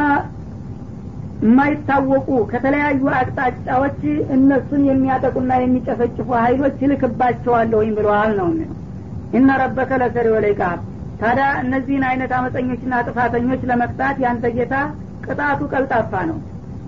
የማይታወቁ 1.42 2.28
ከተለያዩ 2.52 3.02
አቅጣጫዎች 3.18 4.00
እነሱን 4.36 4.84
የሚያጠቁና 4.88 5.52
የሚጨፈጭፉ 5.62 6.28
ሀይሎች 6.44 6.78
ይልክባቸዋለሁኝ 6.84 7.90
ብለዋል 7.98 8.32
ነው 8.40 8.48
ኢነ 9.38 9.50
ረበከ 9.62 9.92
ለሰሪ 10.02 10.28
ወለይቃብ 10.36 10.80
ታዲያ 11.22 11.48
እነዚህን 11.64 12.04
አይነት 12.10 12.32
አመፀኞችና 12.38 12.96
ጥፋተኞች 13.08 13.62
ለመቅጣት 13.70 14.18
ያንተ 14.26 14.46
ጌታ 14.58 14.76
ቅጣቱ 15.26 15.62
ቀልጣፋ 15.74 16.12
ነው። 16.30 16.38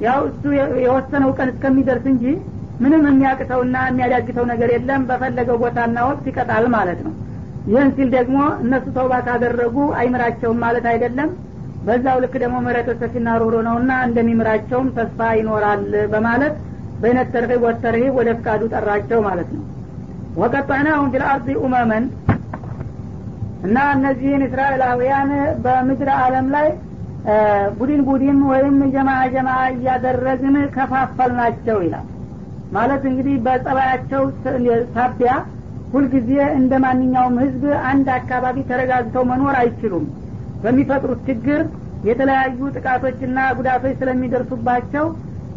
ያው 0.02 0.20
እሱ 0.30 0.44
የወሰነው 0.84 1.32
ቀን 1.38 1.50
እስከሚደርስ 1.54 2.06
እንጂ 2.12 2.26
ምንም 2.84 3.02
የሚያቅተውና 3.10 3.78
የሚያዳግተው 3.88 4.46
ነገር 4.52 4.70
የለም። 4.76 5.02
በፈለገው 5.10 5.58
ቦታና 5.64 5.98
ወቅት 6.10 6.26
ይቀጣል 6.32 6.66
ማለት 6.76 7.00
ነው 7.08 7.14
ይህን 7.68 7.90
ሲል 7.96 8.10
ደግሞ 8.16 8.38
እነሱ 8.64 8.86
ተውባ 8.96 9.14
ካደረጉ 9.26 9.78
አይምራቸውም 10.00 10.60
ማለት 10.64 10.86
አይደለም። 10.92 11.30
በዛው 11.84 12.18
ልክ 12.24 12.34
ደግሞ 12.44 12.56
ምሕረተ 12.64 12.90
ሰፊና 13.02 13.30
ሩህሩ 13.42 13.56
ነውና 13.68 13.92
እንደሚምራቸውም 14.08 14.88
ተስፋ 14.98 15.30
ይኖራል 15.40 15.84
በማለት 16.14 16.56
በይነት 17.02 17.28
ተርሂብ 17.34 17.62
ወተርሂብ 17.66 18.14
ወደ 18.20 18.30
ፍቃዱ 18.40 18.62
ጠራቸው 18.74 19.20
ማለት 19.28 19.50
ነው። 19.56 19.64
ወቀጣናሁም 20.42 21.08
ፊልአርض 21.14 21.48
ኡመመን 21.64 22.06
እና 23.66 23.78
እነዚህን 23.96 24.44
እስራኤላውያን 24.48 25.32
በምድር 25.64 26.10
አለም 26.18 26.48
ላይ 26.56 26.68
ቡድን 27.78 28.02
ቡድን 28.08 28.38
ወይም 28.52 28.76
ጀማ 28.94 29.10
ጀማ 29.34 29.50
እያደረግን 29.74 30.56
ከፋፈል 30.76 31.32
ናቸው 31.40 31.78
ይላል። 31.86 32.06
ማለት 32.72 33.04
እንግዲህ 33.10 33.36
በጸባያቸው 33.46 34.24
ሳቢያ 34.96 35.32
ሁልጊዜ 35.94 36.32
እንደ 36.58 36.74
ማንኛውም 36.84 37.36
ህዝብ 37.44 37.62
አንድ 37.90 38.08
አካባቢ 38.18 38.58
ተረጋግተው 38.70 39.24
መኖር 39.30 39.56
አይችሉም። 39.62 40.06
በሚፈጥሩት 40.64 41.22
ችግር 41.30 41.62
የተለያዩ 42.10 42.60
ጥቃቶችና 42.76 43.38
ጉዳቶች 43.58 43.94
ስለሚደርሱባቸው 44.02 45.06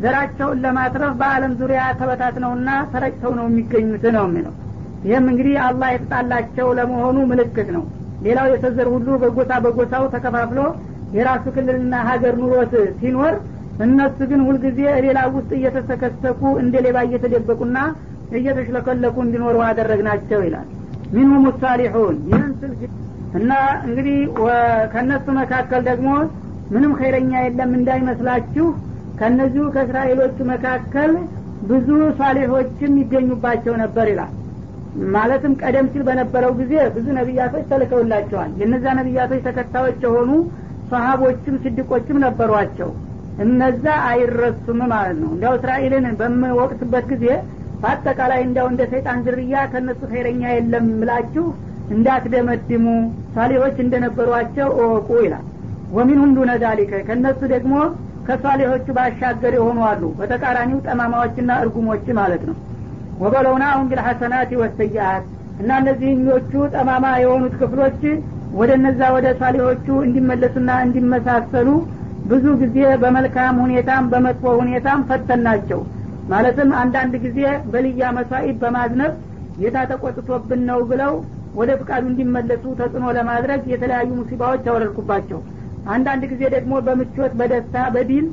ዘራቸውን 0.03 0.61
ለማትረፍ 0.64 1.12
በአለም 1.21 1.53
ዙሪያ 1.61 1.83
ተበታትነውና 1.99 2.71
ተረጭተው 2.92 3.33
ነው 3.38 3.47
የሚገኙት 3.49 4.05
ነው 4.16 4.25
የሚለው። 4.29 4.55
ይህም 5.05 5.27
እንግዲህ 5.33 5.55
አላህ 5.66 5.88
የተጣላቸው 5.92 6.68
ለመሆኑ 6.79 7.18
ምልክት 7.31 7.68
ነው። 7.77 7.85
ሌላው 8.27 8.47
የተዘር 8.53 8.88
ሁሉ 8.95 9.09
በጎሳ 9.23 9.53
በጎሳው 9.64 10.05
ተከፋፍሎ 10.14 10.61
የራሱ 11.16 11.45
ክልልና 11.55 11.95
ሀገር 12.09 12.35
ኑሮት 12.42 12.73
ሲኖር 13.01 13.35
እነሱ 13.85 14.18
ግን 14.31 14.40
ሁልጊዜ 14.47 14.81
ሌላ 15.05 15.18
ውስጥ 15.35 15.51
እየተሰከሰኩ 15.59 16.40
እንደ 16.62 16.75
ሌባ 16.87 16.99
እየተደበቁና 17.07 17.79
እየተሽለከለኩ 18.35 19.16
እንዲኖሩ 19.25 19.57
አደረግናቸው 19.68 20.40
ይላል። 20.47 20.68
ሚንሁም 21.14 21.47
ሳሊሑን 21.62 22.16
ይህን 22.29 22.53
ስል 22.61 22.73
እና 23.38 23.51
እንግዲህ 23.87 24.16
ከእነሱ 24.92 25.27
መካከል 25.40 25.83
ደግሞ 25.90 26.09
ምንም 26.73 26.92
ኸይረኛ 26.99 27.33
የለም 27.45 27.71
እንዳይመስላችሁ 27.79 28.66
ከእነዚሁ 29.18 29.64
ከእስራኤሎቹ 29.75 30.38
መካከል 30.51 31.11
ብዙ 31.71 31.88
ሳሌሖችም 32.18 32.95
ይገኙባቸው 33.03 33.75
ነበር 33.83 34.07
ይላል። 34.12 34.33
ማለትም 35.14 35.53
ቀደም 35.62 35.87
ሲል 35.92 36.03
በነበረው 36.09 36.53
ጊዜ 36.59 36.73
ብዙ 36.97 37.07
ነቢያቶች 37.18 37.64
ተልከውላቸዋል። 37.71 38.51
የነዛ 38.62 38.85
ነቢያቶች 38.99 39.40
ተከታዮች 39.47 40.01
የሆኑ 40.07 40.31
ሰሀቦችም 40.90 41.55
ስድቆችም 41.62 42.18
ነበሯቸው። 42.25 42.90
እነዛ 43.45 43.85
አይረሱም 44.09 44.81
ማለት 44.92 45.16
ነው። 45.23 45.31
እንዲያው 45.35 45.55
እስራኤልን 45.59 46.07
በምወቅትበት 46.18 47.05
ጊዜ 47.12 47.27
በአጠቃላይ 47.83 48.40
እንዲያው 48.45 48.66
እንደ 48.73 48.83
ሰይጣን 48.92 49.21
ዝርያ 49.27 49.62
ከእነሱ 49.73 50.01
ኸይረኛ 50.11 50.42
የለም 50.53 50.87
ምላችሁ 50.92 51.45
እንዳትደመድሙ 51.95 52.87
ሳሌሆች 53.35 53.77
እንደነበሯቸው 53.85 54.68
እወቁ 54.79 55.09
ይላል። 55.25 55.47
ወሚንሁም 55.97 56.31
ዱነ 56.37 56.51
ዛሊከ 56.62 56.92
ከእነሱ 57.09 57.40
ደግሞ 57.55 57.75
ከሳሌሆቹ 58.27 58.87
ባሻገር 58.97 59.55
የሆኑ 59.57 59.79
አሉ። 59.88 60.03
በተቃራኒው 60.18 60.79
ጠማማዎችና 60.87 61.53
እርጉሞች 61.62 62.07
ማለት 62.18 62.42
ነው። 62.49 62.57
ወበለውናሁም 63.23 63.88
ቢልሐሰናት 63.90 64.53
ወሰይአት 64.62 65.25
እና 65.61 65.71
እነዚህኞቹ 65.81 66.53
ጠማማ 66.75 67.07
የሆኑት 67.23 67.55
ክፍሎች 67.61 68.01
ወደ 68.53 68.71
እነዛ 68.79 69.01
ወደ 69.16 69.27
ሳሌሆቹ 69.40 69.87
እንዲመለሱና 70.07 70.71
እንዲመሳሰሉ 70.87 71.68
ብዙ 72.31 72.45
ጊዜ 72.62 72.79
በመልካም 73.03 73.57
ሁኔታም 73.64 74.05
በመጥፎ 74.12 74.45
ሁኔታም 74.61 75.01
ፈተናቸው 75.09 75.81
ማለትም 76.33 76.71
አንዳንድ 76.81 77.14
ጊዜ 77.25 77.38
በልያ 77.73 78.11
መስዋኢት 78.16 78.57
በማዝነብ 78.62 79.12
ጌታ 79.59 79.79
ተቆጥቶብን 79.90 80.61
ነው 80.71 80.81
ብለው 80.90 81.14
ወደ 81.55 81.71
ፍቃዱ 81.81 82.05
እንዲመለሱ 82.11 82.64
ተጽዕኖ 82.79 83.07
ለማድረግ 83.16 83.62
የተለያዩ 83.73 84.11
ሙሲባዎች 84.21 84.64
አወረድኩባቸው 84.71 85.40
አንዳንድ 85.95 86.23
ጊዜ 86.33 86.42
ደግሞ 86.55 86.75
በምቾት 86.87 87.33
በደስታ 87.40 87.77
በዲል 87.95 88.27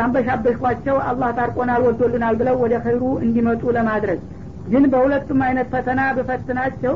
አንበሻበሽኳቸው 0.00 0.96
አላህ 1.08 1.30
ታርቆናል 1.38 1.80
ወዶልናል 1.86 2.34
ብለው 2.40 2.56
ወደ 2.64 2.74
ኸይሩ 2.84 3.02
እንዲመጡ 3.24 3.62
ለማድረግ። 3.76 4.20
ግን 4.68 4.84
በሁለቱም 4.92 5.40
አይነት 5.46 5.66
ፈተና 5.74 6.00
በፈትናቸው 6.18 6.94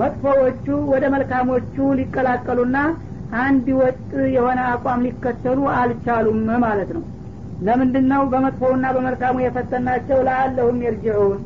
መጥፎዎቹ 0.00 0.66
ወደ 0.92 1.04
መልካሞቹ 1.14 1.76
ሊቀላቀሉና 2.00 2.76
አንድ 3.40 3.66
ወጥ 3.80 3.98
የሆነ 4.34 4.60
አቋም 4.72 5.02
ሊከተሉ 5.06 5.58
አልቻሉም 5.78 6.38
ማለት 6.64 6.90
ነው 6.96 7.02
ለምንድን 7.66 8.06
ነው 8.12 8.22
በመጥፎውና 8.32 8.84
በመልካሙ 8.94 9.36
የፈተናቸው? 9.42 10.18
ለአለሁም 10.26 10.78
የርጅዑን። 10.84 11.40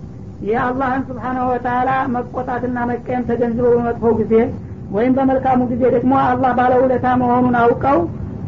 ይህ 0.44 0.58
አላህን 0.64 1.02
ስብሓናሁ 1.08 1.44
ወተላ 1.52 1.90
መቆጣትና 2.14 2.78
መቀየም 2.90 3.26
ተገንዝበው 3.28 3.72
በመጥፎው 3.76 4.12
ጊዜ 4.20 4.34
ወይም 4.94 5.12
በመልካሙ 5.18 5.60
ጊዜ 5.70 5.82
ደግሞ 5.94 6.12
አላህ 6.24 6.50
ባለውለታ 6.58 7.06
መሆኑን 7.22 7.56
አውቀው 7.62 7.98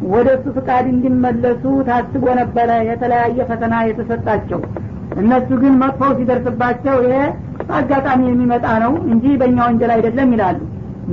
ወደ 0.07 0.27
እሱ 0.37 0.47
ፍቃድ 0.57 0.85
እንዲመለሱ 0.91 1.63
ታስቦ 1.87 2.25
ነበረ 2.39 2.71
የተለያየ 2.89 3.47
ፈተና 3.49 3.75
የተሰጣቸው። 3.87 4.59
እነሱ 5.21 5.49
ግን 5.61 5.73
መጥፎው 5.81 6.11
ሲደርስባቸው 6.17 6.97
ይሄ 7.05 7.15
አጋጣሚ 7.77 8.21
የሚመጣ 8.29 8.65
ነው 8.83 8.93
እንጂ 9.11 9.25
በእኛ 9.41 9.57
ወንጀል 9.67 9.91
አይደለም 9.95 10.31
ይላሉ። 10.35 10.59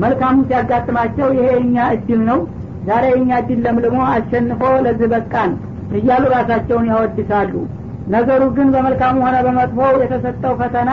መልካሙ 0.03 0.37
ሲያጋጥማቸው 0.49 1.29
ይሄ 1.37 1.47
የኛ 1.55 1.77
እድል 1.97 2.21
ነው። 2.31 2.41
ዛሬ 2.89 3.05
የኛ 3.13 3.31
እድል 3.43 3.61
ለምልሞ 3.67 3.99
አሸንፎ 4.13 4.63
ለዚህ 4.87 5.09
በቃን 5.15 5.53
እያሉ 5.95 6.25
ራሳቸውን 6.37 6.89
ያወድሳሉ። 6.93 7.53
ነገሩ 8.15 8.43
ግን 8.57 8.69
በመልካሙ 8.75 9.17
ሆነ 9.27 9.37
በመጥፎው 9.47 9.95
የተሰጠው 10.03 10.55
ፈተና 10.61 10.91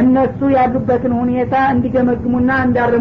እነሱ 0.00 0.38
ያሉበትን 0.54 1.12
ሁኔታ 1.20 1.54
እንዲገመግሙና 1.72 2.50
እንዲያርሙ 2.66 3.00